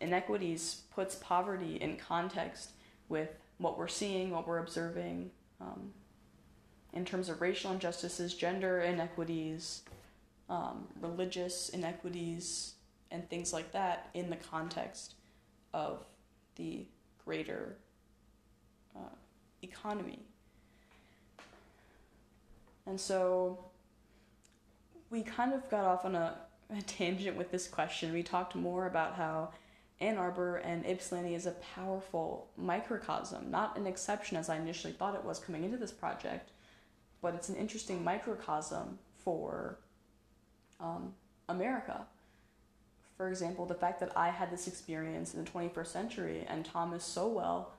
Inequities 0.00 0.82
puts 0.92 1.14
poverty 1.16 1.76
in 1.76 1.96
context 1.96 2.70
with 3.08 3.28
what 3.58 3.78
we're 3.78 3.88
seeing, 3.88 4.30
what 4.30 4.46
we're 4.46 4.58
observing, 4.58 5.30
um, 5.60 5.92
in 6.92 7.04
terms 7.04 7.28
of 7.28 7.40
racial 7.40 7.72
injustices, 7.72 8.34
gender 8.34 8.80
inequities, 8.80 9.82
um, 10.48 10.88
religious 11.00 11.68
inequities, 11.68 12.74
and 13.10 13.28
things 13.28 13.52
like 13.52 13.72
that 13.72 14.08
in 14.14 14.30
the 14.30 14.36
context 14.36 15.14
of 15.72 16.04
the 16.56 16.86
greater 17.24 17.76
uh, 18.96 19.14
economy. 19.62 20.20
And 22.86 23.00
so 23.00 23.64
we 25.10 25.22
kind 25.22 25.52
of 25.52 25.68
got 25.70 25.84
off 25.84 26.04
on 26.04 26.14
a, 26.14 26.36
a 26.76 26.82
tangent 26.82 27.36
with 27.36 27.50
this 27.50 27.68
question. 27.68 28.12
We 28.12 28.22
talked 28.22 28.54
more 28.54 28.86
about 28.86 29.14
how 29.14 29.50
Ann 30.00 30.16
Arbor 30.16 30.56
and 30.56 30.86
Ypsilanti 30.86 31.34
is 31.34 31.46
a 31.46 31.52
powerful 31.74 32.48
microcosm, 32.56 33.50
not 33.50 33.76
an 33.76 33.86
exception 33.86 34.36
as 34.36 34.48
I 34.48 34.56
initially 34.56 34.94
thought 34.94 35.14
it 35.14 35.24
was 35.24 35.38
coming 35.38 35.62
into 35.62 35.76
this 35.76 35.92
project, 35.92 36.50
but 37.20 37.34
it's 37.34 37.50
an 37.50 37.56
interesting 37.56 38.02
microcosm 38.02 38.98
for 39.18 39.78
um, 40.80 41.12
America. 41.48 42.06
For 43.18 43.28
example, 43.28 43.66
the 43.66 43.74
fact 43.74 44.00
that 44.00 44.16
I 44.16 44.30
had 44.30 44.50
this 44.50 44.66
experience 44.66 45.34
in 45.34 45.44
the 45.44 45.50
21st 45.50 45.86
century 45.86 46.46
and 46.48 46.64
Thomas 46.64 47.04
Sowell 47.04 47.72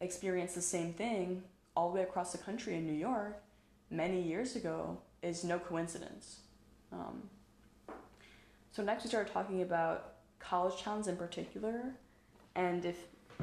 experienced 0.00 0.54
the 0.54 0.62
same 0.62 0.92
thing 0.92 1.42
all 1.76 1.90
the 1.90 1.96
way 1.96 2.02
across 2.02 2.32
the 2.32 2.38
country 2.38 2.74
in 2.74 2.86
New 2.86 2.92
York 2.92 3.42
many 3.90 4.20
years 4.20 4.56
ago 4.56 4.98
is 5.22 5.44
no 5.44 5.58
coincidence. 5.58 6.40
Um, 6.92 7.22
so, 8.72 8.82
next 8.82 9.04
we 9.04 9.08
started 9.08 9.32
talking 9.32 9.62
about 9.62 10.14
college 10.38 10.80
towns 10.80 11.08
in 11.08 11.16
particular, 11.16 11.94
and 12.54 12.84
if 12.84 12.98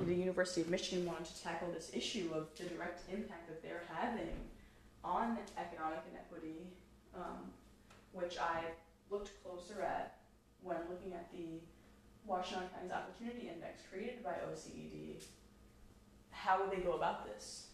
the 0.05 0.13
University 0.13 0.61
of 0.61 0.69
Michigan 0.69 1.05
wanted 1.05 1.25
to 1.25 1.43
tackle 1.43 1.69
this 1.71 1.91
issue 1.93 2.29
of 2.33 2.47
the 2.57 2.65
direct 2.65 3.09
impact 3.11 3.47
that 3.47 3.61
they're 3.61 3.83
having 3.93 4.29
on 5.03 5.37
economic 5.57 5.99
inequity, 6.11 6.67
um, 7.15 7.51
which 8.13 8.37
I 8.37 8.63
looked 9.09 9.31
closer 9.43 9.81
at 9.81 10.17
when 10.61 10.77
looking 10.89 11.13
at 11.13 11.31
the 11.31 11.59
Washtenaw 12.29 12.69
County's 12.71 12.91
Opportunity 12.91 13.49
Index 13.49 13.81
created 13.91 14.23
by 14.23 14.35
OCED, 14.51 15.23
how 16.41 16.57
would 16.59 16.71
they 16.73 16.81
go 16.81 16.93
about 16.93 17.29
this? 17.29 17.67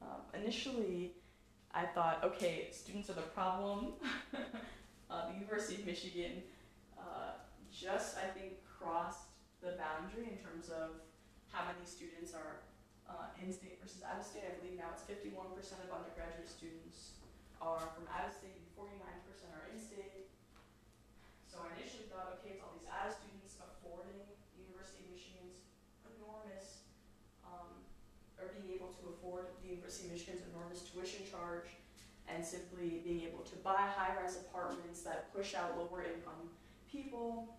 Um, 0.00 0.24
initially, 0.32 1.12
I 1.76 1.84
thought, 1.84 2.24
okay, 2.24 2.68
students 2.72 3.10
are 3.10 3.18
the 3.20 3.28
problem. 3.36 4.00
uh, 5.10 5.28
the 5.28 5.34
University 5.36 5.76
of 5.76 5.84
Michigan 5.84 6.40
uh, 6.96 7.36
just, 7.68 8.16
I 8.16 8.32
think, 8.32 8.64
crossed 8.64 9.28
the 9.60 9.76
boundary 9.76 10.32
in 10.32 10.40
terms 10.40 10.72
of 10.72 11.04
how 11.52 11.68
many 11.68 11.84
students 11.84 12.32
are 12.32 12.64
uh, 13.04 13.28
in 13.36 13.52
state 13.52 13.76
versus 13.84 14.00
out 14.00 14.16
of 14.16 14.24
state. 14.24 14.48
I 14.48 14.56
believe 14.56 14.80
now 14.80 14.96
it's 14.96 15.04
51% 15.04 15.36
of 15.84 15.92
undergraduate 15.92 16.48
students 16.48 17.20
are 17.60 17.92
from 17.92 18.08
out 18.08 18.28
of 18.28 18.32
state, 18.32 18.56
and 18.56 18.68
49% 18.76 18.96
are 19.52 19.68
in 19.68 19.76
state. 19.76 20.32
So 21.44 21.60
I 21.64 21.72
initially 21.76 22.08
thought, 22.12 22.36
okay, 22.40 22.56
it's 22.56 22.62
all 22.64 22.72
these 22.76 22.88
out 22.88 23.08
of 23.08 23.16
students 23.16 23.56
affording 23.60 24.28
the 24.56 24.60
University 24.64 25.08
of 25.08 25.16
Michigan's 25.16 25.64
enormous, 26.04 26.84
um, 27.44 27.84
or 28.36 28.52
being 28.52 28.76
able 28.76 28.92
to 28.92 29.15
afford 29.26 29.46
the 29.62 29.68
University 29.68 30.06
of 30.06 30.12
Michigan's 30.12 30.42
enormous 30.54 30.82
tuition 30.86 31.26
charge 31.26 31.66
and 32.28 32.44
simply 32.44 33.02
being 33.04 33.22
able 33.22 33.42
to 33.42 33.56
buy 33.62 33.86
high 33.90 34.14
rise 34.20 34.36
apartments 34.36 35.02
that 35.02 35.32
push 35.34 35.54
out 35.54 35.78
lower 35.78 36.02
income 36.02 36.50
people 36.90 37.58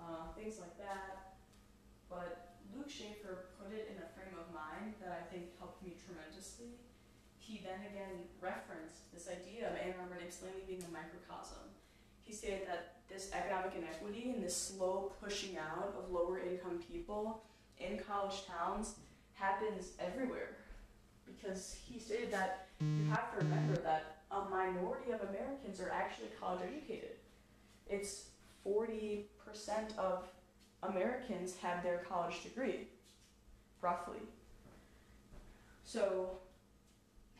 uh, 0.00 0.32
things 0.36 0.56
like 0.60 0.76
that. 0.78 1.36
But 2.08 2.56
Luke 2.72 2.88
Shaefer 2.88 3.52
put 3.60 3.72
it 3.72 3.92
in 3.92 4.00
a 4.00 4.08
frame 4.16 4.32
of 4.32 4.48
mind 4.48 4.96
that 5.04 5.12
I 5.12 5.22
think 5.28 5.52
helped 5.58 5.84
me 5.84 5.92
tremendously. 5.92 6.80
He 7.36 7.60
then 7.60 7.84
again 7.84 8.24
referenced 8.40 9.12
this 9.12 9.28
idea 9.28 9.68
of 9.68 9.76
Ann 9.76 9.94
Arbor 10.00 10.16
and 10.16 10.24
Ypsilanti 10.24 10.64
being 10.66 10.84
a 10.84 10.92
microcosm. 10.92 11.68
He 12.24 12.32
stated 12.32 12.66
that 12.66 13.04
this 13.08 13.30
economic 13.34 13.76
inequity 13.76 14.32
and 14.32 14.42
this 14.42 14.56
slow 14.56 15.12
pushing 15.20 15.58
out 15.58 15.94
of 15.98 16.10
lower 16.10 16.38
income 16.38 16.80
people 16.80 17.42
in 17.78 17.98
college 17.98 18.46
towns 18.46 18.96
happens 19.40 19.92
everywhere. 19.98 20.56
Because 21.26 21.76
he 21.88 21.98
stated 21.98 22.30
that 22.32 22.68
you 22.80 23.08
have 23.10 23.32
to 23.32 23.44
remember 23.44 23.76
that 23.82 24.22
a 24.30 24.48
minority 24.48 25.10
of 25.12 25.20
Americans 25.22 25.80
are 25.80 25.90
actually 25.90 26.28
college 26.38 26.60
educated. 26.62 27.16
It's 27.88 28.30
40% 28.66 29.24
of 29.98 30.24
Americans 30.82 31.56
have 31.58 31.82
their 31.82 32.04
college 32.08 32.42
degree, 32.42 32.88
roughly. 33.80 34.20
So, 35.84 36.38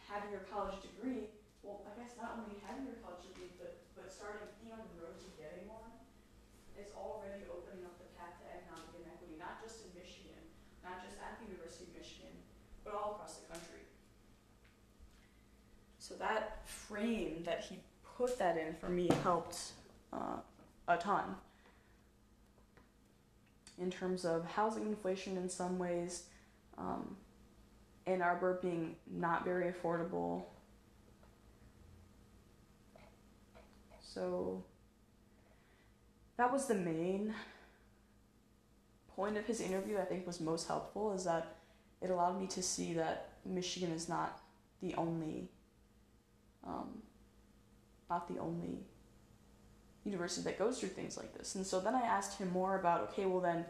having 0.08 0.34
your 0.34 0.44
college 0.50 0.74
degree, 0.82 1.30
well, 1.62 1.86
I 1.86 1.94
guess 2.00 2.18
not 2.18 2.40
only 2.40 2.58
having 2.66 2.84
your 2.84 2.98
college 2.98 3.30
degree, 3.30 3.54
but, 3.56 3.78
but 3.94 4.10
starting 4.10 4.50
being 4.58 4.74
on 4.74 4.82
the 4.82 5.06
road 5.06 5.16
to 5.22 5.28
getting 5.38 5.70
one, 5.70 5.94
is 6.74 6.90
already 6.96 7.46
opening 7.46 7.84
up 7.84 7.94
the 8.00 8.08
path 8.16 8.40
to 8.42 8.46
economic 8.48 8.90
inequity, 8.96 9.36
not 9.38 9.60
just 9.62 9.86
in 9.86 9.94
Michigan, 9.94 10.40
not 10.82 11.04
just 11.04 11.20
at 11.20 11.38
the 11.38 11.46
University 11.52 11.86
of 11.86 11.92
Michigan, 11.94 12.34
but 12.90 13.00
all 13.00 13.12
across 13.12 13.36
the 13.36 13.52
country. 13.52 13.80
So 15.98 16.14
that 16.16 16.66
frame 16.66 17.42
that 17.44 17.64
he 17.64 17.78
put 18.16 18.38
that 18.38 18.56
in 18.56 18.74
for 18.74 18.88
me 18.88 19.08
helped 19.22 19.72
uh, 20.12 20.38
a 20.88 20.96
ton 20.96 21.36
in 23.78 23.90
terms 23.90 24.24
of 24.24 24.44
housing 24.44 24.86
inflation 24.86 25.36
in 25.36 25.48
some 25.48 25.78
ways, 25.78 26.24
um, 26.76 27.16
Ann 28.06 28.20
Arbor 28.20 28.58
being 28.60 28.96
not 29.10 29.44
very 29.44 29.72
affordable. 29.72 30.42
So 34.02 34.64
that 36.36 36.52
was 36.52 36.66
the 36.66 36.74
main 36.74 37.34
point 39.16 39.38
of 39.38 39.46
his 39.46 39.60
interview, 39.60 39.98
I 39.98 40.04
think 40.04 40.26
was 40.26 40.40
most 40.40 40.66
helpful, 40.68 41.12
is 41.14 41.24
that 41.24 41.59
it 42.02 42.10
allowed 42.10 42.40
me 42.40 42.46
to 42.48 42.62
see 42.62 42.94
that 42.94 43.30
Michigan 43.44 43.90
is 43.90 44.08
not 44.08 44.40
the 44.82 44.94
only 44.94 45.48
um, 46.66 47.02
not 48.08 48.28
the 48.28 48.38
only 48.38 48.80
university 50.04 50.42
that 50.44 50.58
goes 50.58 50.80
through 50.80 50.90
things 50.90 51.16
like 51.16 51.36
this. 51.36 51.54
And 51.54 51.66
so 51.66 51.80
then 51.80 51.94
I 51.94 52.02
asked 52.02 52.38
him 52.38 52.50
more 52.50 52.78
about 52.78 53.10
okay, 53.10 53.26
well, 53.26 53.40
then 53.40 53.64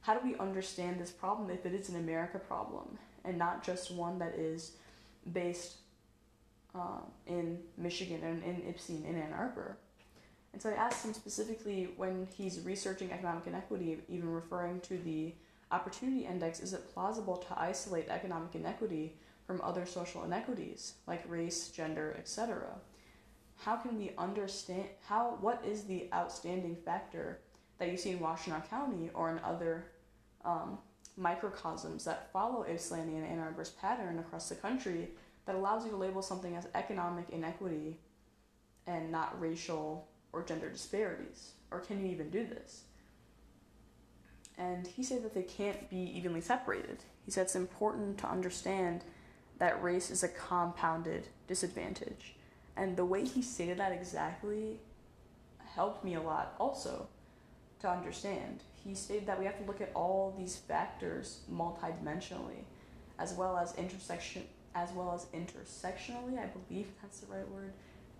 how 0.00 0.14
do 0.14 0.26
we 0.26 0.36
understand 0.38 1.00
this 1.00 1.10
problem 1.10 1.50
if 1.50 1.66
it 1.66 1.74
is 1.74 1.88
an 1.88 1.96
America 1.96 2.38
problem 2.38 2.98
and 3.24 3.36
not 3.38 3.64
just 3.64 3.90
one 3.90 4.18
that 4.18 4.34
is 4.34 4.72
based 5.32 5.78
uh, 6.74 7.00
in 7.26 7.58
Michigan 7.76 8.20
and 8.22 8.42
in 8.44 8.62
Ypsi 8.72 9.04
and 9.04 9.06
in 9.06 9.16
Ann 9.16 9.32
Arbor? 9.32 9.78
And 10.52 10.62
so 10.62 10.70
I 10.70 10.74
asked 10.74 11.04
him 11.04 11.12
specifically 11.12 11.90
when 11.96 12.26
he's 12.36 12.60
researching 12.60 13.12
economic 13.12 13.46
inequity, 13.46 13.98
even 14.08 14.32
referring 14.32 14.80
to 14.82 14.96
the 14.96 15.34
opportunity 15.70 16.26
index, 16.26 16.60
is 16.60 16.72
it 16.72 16.92
plausible 16.92 17.36
to 17.36 17.60
isolate 17.60 18.08
economic 18.08 18.54
inequity 18.54 19.16
from 19.46 19.60
other 19.62 19.86
social 19.86 20.24
inequities 20.24 20.94
like 21.06 21.24
race, 21.28 21.68
gender, 21.68 22.14
etc.? 22.18 22.68
how 23.58 23.76
can 23.76 23.98
we 23.98 24.12
understand 24.18 24.84
how 25.08 25.38
what 25.40 25.64
is 25.64 25.84
the 25.84 26.08
outstanding 26.12 26.76
factor 26.76 27.40
that 27.78 27.90
you 27.90 27.96
see 27.96 28.10
in 28.10 28.18
Washtenaw 28.18 28.68
County 28.68 29.10
or 29.14 29.30
in 29.30 29.38
other 29.40 29.86
um, 30.44 30.78
microcosms 31.16 32.04
that 32.04 32.32
follow 32.32 32.62
Ypsilanti 32.62 33.16
and 33.16 33.40
Arbor's 33.40 33.70
pattern 33.70 34.18
across 34.18 34.48
the 34.48 34.54
country 34.54 35.10
that 35.46 35.54
allows 35.54 35.84
you 35.84 35.90
to 35.90 35.96
label 35.96 36.22
something 36.22 36.56
as 36.56 36.68
economic 36.74 37.30
inequity 37.30 37.98
and 38.86 39.10
not 39.10 39.38
racial 39.40 40.08
or 40.32 40.42
gender 40.42 40.70
disparities? 40.70 41.52
Or 41.70 41.80
can 41.80 42.04
you 42.04 42.12
even 42.12 42.30
do 42.30 42.46
this? 42.46 42.84
And 44.58 44.86
he 44.86 45.02
said 45.02 45.22
that 45.22 45.34
they 45.34 45.42
can't 45.42 45.90
be 45.90 45.98
evenly 46.16 46.40
separated. 46.40 46.98
He 47.24 47.30
said 47.30 47.42
it's 47.42 47.56
important 47.56 48.18
to 48.18 48.28
understand 48.28 49.04
that 49.58 49.82
race 49.82 50.10
is 50.10 50.22
a 50.22 50.28
compounded 50.28 51.28
disadvantage 51.46 52.36
and 52.76 52.96
the 52.96 53.04
way 53.04 53.24
he 53.24 53.42
stated 53.42 53.78
that 53.78 53.92
exactly 53.92 54.78
helped 55.74 56.04
me 56.04 56.14
a 56.14 56.20
lot 56.20 56.54
also 56.60 57.08
to 57.80 57.90
understand. 57.90 58.62
He 58.84 58.94
stated 58.94 59.26
that 59.26 59.38
we 59.38 59.46
have 59.46 59.58
to 59.58 59.64
look 59.64 59.80
at 59.80 59.90
all 59.94 60.34
these 60.38 60.56
factors 60.56 61.40
multidimensionally, 61.52 62.64
as 63.18 63.32
well 63.32 63.56
as 63.56 63.74
intersection 63.76 64.42
as 64.74 64.92
well 64.92 65.10
as 65.14 65.24
intersectionally, 65.32 66.38
I 66.38 66.48
believe 66.48 66.88
that's 67.00 67.20
the 67.20 67.34
right 67.34 67.48
word, 67.48 67.72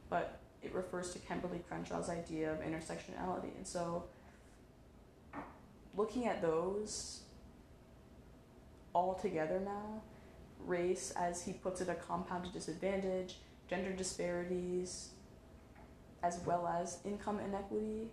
but 0.09 0.39
it 0.63 0.75
refers 0.75 1.13
to 1.13 1.19
Kimberlé 1.19 1.61
Crenshaw's 1.71 2.09
idea 2.09 2.51
of 2.51 2.61
intersectionality. 2.61 3.55
And 3.59 3.67
so 3.67 4.05
looking 5.97 6.27
at 6.27 6.43
those 6.43 7.23
all 8.93 9.15
together 9.15 9.61
now, 9.61 10.03
race, 10.65 11.13
as 11.17 11.43
he 11.43 11.53
puts 11.53 11.81
it, 11.81 11.89
a 11.89 11.95
compounded 11.95 12.53
disadvantage, 12.53 13.37
gender 13.69 13.93
disparities, 13.93 15.11
as 16.23 16.41
well 16.47 16.67
as 16.67 16.99
income 17.05 17.39
inequity. 17.41 18.09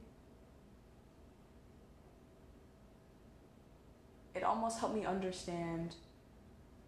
It 4.36 4.44
almost 4.44 4.80
helped 4.80 4.96
me 4.96 5.06
understand 5.06 5.96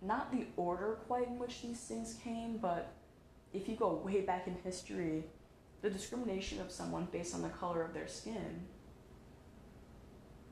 not 0.02 0.32
the 0.32 0.46
order 0.58 0.98
quite 1.08 1.28
in 1.28 1.40
which 1.40 1.62
these 1.62 1.80
things 1.80 2.18
came, 2.24 2.58
but 2.58 2.92
if 3.54 3.70
you 3.70 3.76
go 3.76 4.02
way 4.04 4.22
back 4.22 4.48
in 4.48 4.56
history, 4.64 5.24
the 5.82 5.90
discrimination 5.90 6.60
of 6.60 6.72
someone 6.72 7.08
based 7.12 7.34
on 7.34 7.42
the 7.42 7.50
color 7.50 7.82
of 7.82 7.94
their 7.94 8.08
skin 8.08 8.66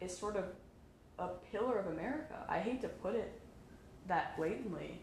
is 0.04 0.16
sort 0.16 0.36
of 0.36 0.46
a 1.20 1.28
pillar 1.52 1.78
of 1.78 1.88
America. 1.88 2.36
I 2.50 2.60
hate 2.60 2.82
to 2.82 2.88
put 2.88 3.16
it 3.16 3.39
that 4.08 4.36
blatantly, 4.38 5.00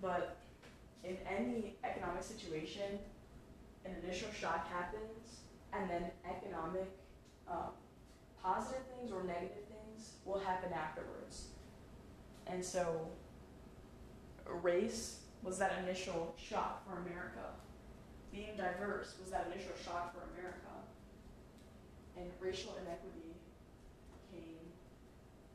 but 0.00 0.36
in 1.04 1.16
any 1.28 1.76
economic 1.84 2.22
situation, 2.22 2.98
an 3.84 3.92
initial 4.04 4.28
shock 4.32 4.68
happens, 4.70 5.40
and 5.72 5.90
then 5.90 6.04
economic 6.24 6.88
um, 7.50 7.72
positive 8.42 8.82
things 8.96 9.12
or 9.12 9.22
negative 9.24 9.64
things 9.68 10.12
will 10.24 10.38
happen 10.38 10.72
afterwards. 10.72 11.48
And 12.46 12.64
so, 12.64 13.08
race 14.46 15.20
was 15.42 15.58
that 15.58 15.78
initial 15.82 16.34
shock 16.36 16.84
for 16.86 16.98
America. 16.98 17.54
Being 18.32 18.56
diverse 18.56 19.14
was 19.20 19.30
that 19.30 19.50
initial 19.52 19.74
shock 19.82 20.14
for 20.14 20.22
America. 20.34 20.70
And 22.16 22.30
racial 22.40 22.76
inequity 22.82 23.34
came, 24.30 24.72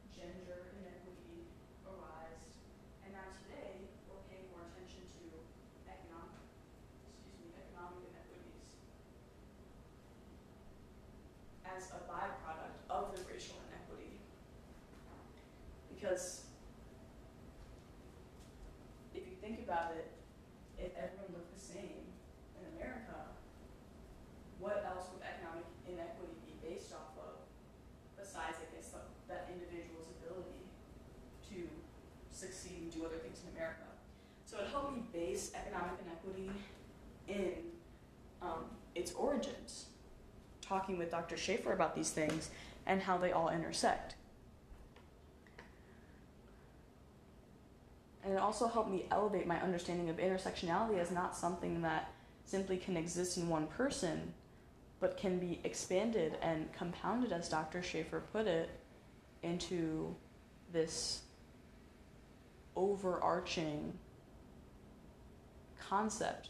gender 0.09 0.73
inequity 0.73 1.47
arose, 1.85 2.57
and 3.05 3.13
now 3.13 3.29
today 3.45 3.93
we're 4.09 4.25
paying 4.25 4.49
more 4.49 4.65
attention 4.73 5.05
to 5.05 5.21
economic, 5.85 6.49
excuse 7.13 7.37
me, 7.45 7.53
economic 7.53 8.09
inequities 8.09 8.77
as 11.77 11.93
a 11.93 12.01
byproduct 12.09 12.81
of 12.89 13.13
the 13.13 13.21
racial 13.29 13.61
inequity. 13.69 14.17
Because 15.93 16.49
if 19.13 19.21
you 19.21 19.37
think 19.39 19.61
about 19.61 19.93
it, 19.93 20.09
if 20.79 20.89
everyone 20.97 21.37
looked 21.37 21.53
the 21.53 21.61
same 21.61 22.01
in 22.57 22.63
America, 22.73 23.29
what 24.57 24.81
else 24.89 25.05
would 25.13 25.21
economic 25.21 25.69
inequity 25.85 26.33
be 26.49 26.57
based 26.65 26.93
off 26.93 27.13
of 27.21 27.45
besides, 28.17 28.57
I 28.57 28.67
guess, 28.73 28.89
that 29.29 29.45
individual's 29.53 30.09
ability 30.17 30.65
to 31.53 31.69
succeed 32.33 32.89
and 32.89 32.91
do 32.91 33.05
other 33.05 33.21
things 33.21 33.45
in 33.45 33.53
America? 33.53 33.85
So 34.49 34.57
it 34.57 34.67
helped 34.73 34.97
me 34.97 35.03
base 35.13 35.51
economic 35.53 36.01
inequity 36.01 36.49
in 37.27 37.69
um, 38.41 38.65
its 38.95 39.13
origins, 39.13 39.93
talking 40.67 40.97
with 40.97 41.11
Dr. 41.11 41.35
Shaefer 41.35 41.73
about 41.73 41.95
these 41.95 42.09
things 42.09 42.49
and 42.85 43.01
how 43.01 43.17
they 43.17 43.31
all 43.31 43.49
intersect. 43.49 44.15
And 48.23 48.33
it 48.33 48.39
also 48.39 48.67
helped 48.67 48.89
me 48.89 49.05
elevate 49.09 49.47
my 49.47 49.61
understanding 49.61 50.09
of 50.09 50.17
intersectionality 50.17 50.99
as 50.99 51.11
not 51.11 51.35
something 51.35 51.81
that 51.83 52.11
simply 52.45 52.77
can 52.77 52.97
exist 52.97 53.37
in 53.37 53.47
one 53.47 53.67
person, 53.67 54.33
but 54.99 55.17
can 55.17 55.39
be 55.39 55.61
expanded 55.63 56.37
and 56.41 56.71
compounded, 56.73 57.31
as 57.31 57.47
Dr. 57.47 57.79
Shaefer 57.79 58.21
put 58.33 58.47
it, 58.47 58.69
into 59.43 60.15
this 60.73 61.21
overarching 62.75 63.93
concept 65.79 66.49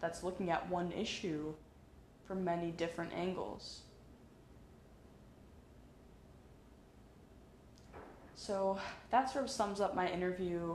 that's 0.00 0.22
looking 0.22 0.50
at 0.50 0.68
one 0.70 0.92
issue 0.92 1.52
from 2.26 2.44
many 2.44 2.70
different 2.70 3.12
angles. 3.12 3.82
So 8.34 8.78
that 9.10 9.30
sort 9.30 9.44
of 9.44 9.50
sums 9.50 9.80
up 9.80 9.94
my 9.94 10.08
interview 10.08 10.74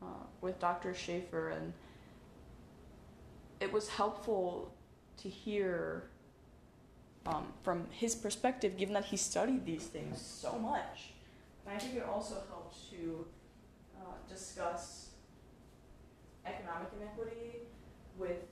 uh, 0.00 0.06
with 0.40 0.58
Dr. 0.60 0.92
Shaefer, 0.92 1.52
and 1.56 1.72
it 3.60 3.72
was 3.72 3.88
helpful 3.88 4.72
to 5.18 5.28
hear 5.28 6.04
um, 7.26 7.52
from 7.62 7.86
his 7.90 8.14
perspective, 8.14 8.76
given 8.76 8.94
that 8.94 9.06
he 9.06 9.16
studied 9.16 9.66
these 9.66 9.84
things 9.84 10.20
so 10.20 10.58
much. 10.58 11.12
And 11.66 11.74
I 11.74 11.78
think 11.78 11.96
it 11.96 12.04
also 12.04 12.36
helped 12.48 12.90
to 12.90 13.26
uh, 13.98 14.12
discuss 14.28 15.10
economic 16.46 16.88
inequity 17.00 17.66
with 18.16 18.44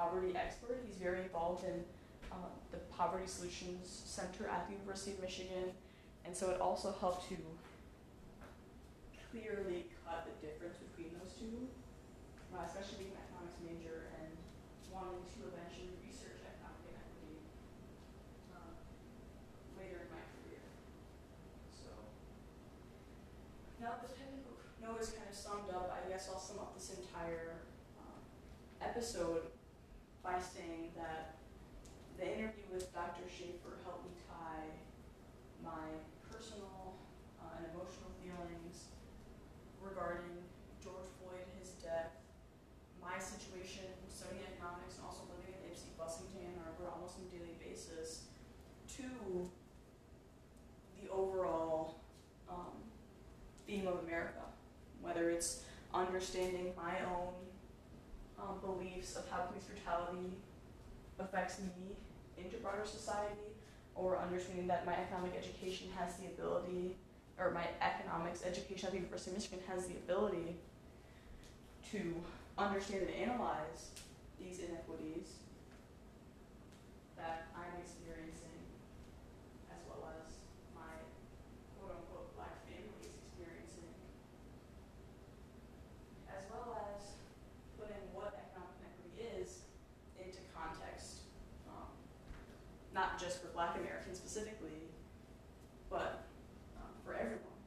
poverty 0.00 0.32
expert. 0.32 0.80
He's 0.88 0.96
very 0.96 1.20
involved 1.20 1.64
in 1.68 1.84
uh, 2.32 2.48
the 2.72 2.78
Poverty 2.88 3.28
Solutions 3.28 3.84
Center 3.84 4.48
at 4.48 4.64
the 4.64 4.72
University 4.72 5.12
of 5.12 5.20
Michigan, 5.20 5.76
and 6.24 6.32
so 6.32 6.48
it 6.48 6.60
also 6.60 6.96
helped 7.00 7.28
to 7.28 7.36
clearly 9.28 9.92
cut 10.00 10.24
the 10.24 10.32
difference 10.40 10.80
between 10.80 11.12
those 11.20 11.36
two, 11.36 11.68
uh, 12.56 12.64
especially 12.64 13.04
being 13.04 13.12
an 13.12 13.20
economics 13.28 13.60
major 13.60 14.08
and 14.16 14.32
wanting 14.88 15.20
to 15.36 15.52
eventually 15.52 15.92
research 16.00 16.40
economic 16.48 16.96
inequity 16.96 17.44
uh, 18.56 18.72
later 19.76 20.00
in 20.00 20.08
my 20.08 20.24
career. 20.40 20.64
So 21.76 21.92
now 23.84 24.00
that 24.00 25.04
is 25.04 25.12
kind 25.12 25.28
of 25.28 25.36
summed 25.36 25.68
up, 25.68 25.92
I 25.92 26.08
guess 26.08 26.32
I'll 26.32 26.40
sum 26.40 26.56
up 26.58 26.72
this 26.72 26.96
entire 26.96 27.60
um, 28.00 28.24
episode 28.80 29.59
by 30.30 30.38
saying 30.38 30.94
that 30.94 31.42
the 32.14 32.22
interview 32.22 32.62
with 32.70 32.86
Dr. 32.94 33.26
Shaefer 33.26 33.82
helped 33.82 34.06
me 34.06 34.14
tie 34.30 34.70
my 35.58 35.90
personal 36.30 36.94
uh, 37.42 37.58
and 37.58 37.66
emotional 37.74 38.14
feelings 38.22 38.94
regarding 39.82 40.46
George 40.78 41.10
Floyd, 41.18 41.42
his 41.58 41.74
death, 41.82 42.14
my 43.02 43.18
situation 43.18 43.90
studying 44.06 44.46
economics 44.54 45.02
and 45.02 45.10
also 45.10 45.26
living 45.34 45.50
in 45.50 45.74
Ypsi 45.74 45.90
Bussington, 45.98 46.46
Ann 46.46 46.62
Arbor 46.62 46.94
almost 46.94 47.18
on 47.18 47.26
a 47.26 47.30
daily 47.34 47.58
basis, 47.58 48.30
to 48.86 49.50
the 50.94 51.10
overall 51.10 51.98
um, 52.46 52.78
theme 53.66 53.88
of 53.88 53.98
America, 54.06 54.46
whether 55.02 55.30
it's 55.30 55.64
understanding 55.92 56.70
my 56.78 57.02
own 57.02 57.34
beliefs 59.00 59.16
of 59.16 59.28
how 59.30 59.42
police 59.48 59.64
brutality 59.64 60.36
affects 61.18 61.60
me 61.60 61.96
into 62.36 62.56
broader 62.58 62.84
society, 62.84 63.48
or 63.94 64.18
understanding 64.18 64.66
that 64.66 64.84
my 64.86 64.94
economic 64.94 65.32
education 65.36 65.88
has 65.96 66.16
the 66.16 66.26
ability, 66.26 66.96
or 67.38 67.50
my 67.50 67.64
economics 67.80 68.42
education 68.44 68.86
at 68.86 68.92
the 68.92 68.98
University 68.98 69.30
of 69.30 69.36
Michigan 69.36 69.58
has 69.68 69.86
the 69.86 69.94
ability 69.94 70.56
to 71.90 72.14
understand 72.58 73.02
and 73.08 73.30
analyze 73.30 73.90
these 74.38 74.60
inequities 74.60 75.40
that 77.16 77.48
I'm 77.56 77.80
experiencing, 77.80 78.60
as 79.72 79.80
well 79.88 80.12
as 80.16 80.32
my 80.76 80.92
quote 81.76 81.96
unquote 81.96 82.36
black 82.36 82.64
family 82.68 83.04
is 83.04 83.12
experiencing, 83.20 83.92
as 86.28 86.44
well 86.48 86.72
as 86.88 87.20
putting 87.76 88.00
what 88.16 88.32
economic 88.48 88.80
inequity 88.80 89.44
is 89.44 89.68
into 90.16 90.40
context, 90.56 91.28
um, 91.68 91.92
just 93.20 93.42
for 93.42 93.48
black 93.48 93.76
Americans 93.76 94.16
specifically, 94.16 94.88
but 95.90 96.24
um, 96.78 96.88
for 97.04 97.12
everyone. 97.12 97.60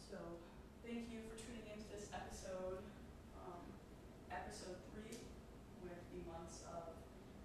So, 0.00 0.16
thank 0.82 1.12
you 1.12 1.20
for 1.28 1.36
tuning 1.36 1.68
into 1.68 1.84
this 1.92 2.08
episode, 2.14 2.80
um, 3.36 3.60
episode 4.32 4.80
three, 4.96 5.20
with 5.84 6.00
the 6.08 6.24
months 6.32 6.64
of 6.72 6.88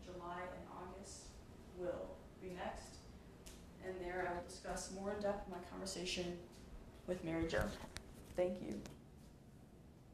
July 0.08 0.40
and 0.56 0.64
August 0.72 1.36
will 1.78 2.16
be 2.42 2.56
next. 2.56 2.96
And 3.86 3.94
there 4.00 4.26
I 4.28 4.34
will 4.34 4.48
discuss 4.48 4.92
more 4.96 5.12
in 5.12 5.22
depth 5.22 5.52
my 5.52 5.58
conversation 5.70 6.38
with 7.08 7.24
Mary 7.26 7.48
Jo. 7.48 7.60
Thank 8.36 8.62
you. 8.62 8.80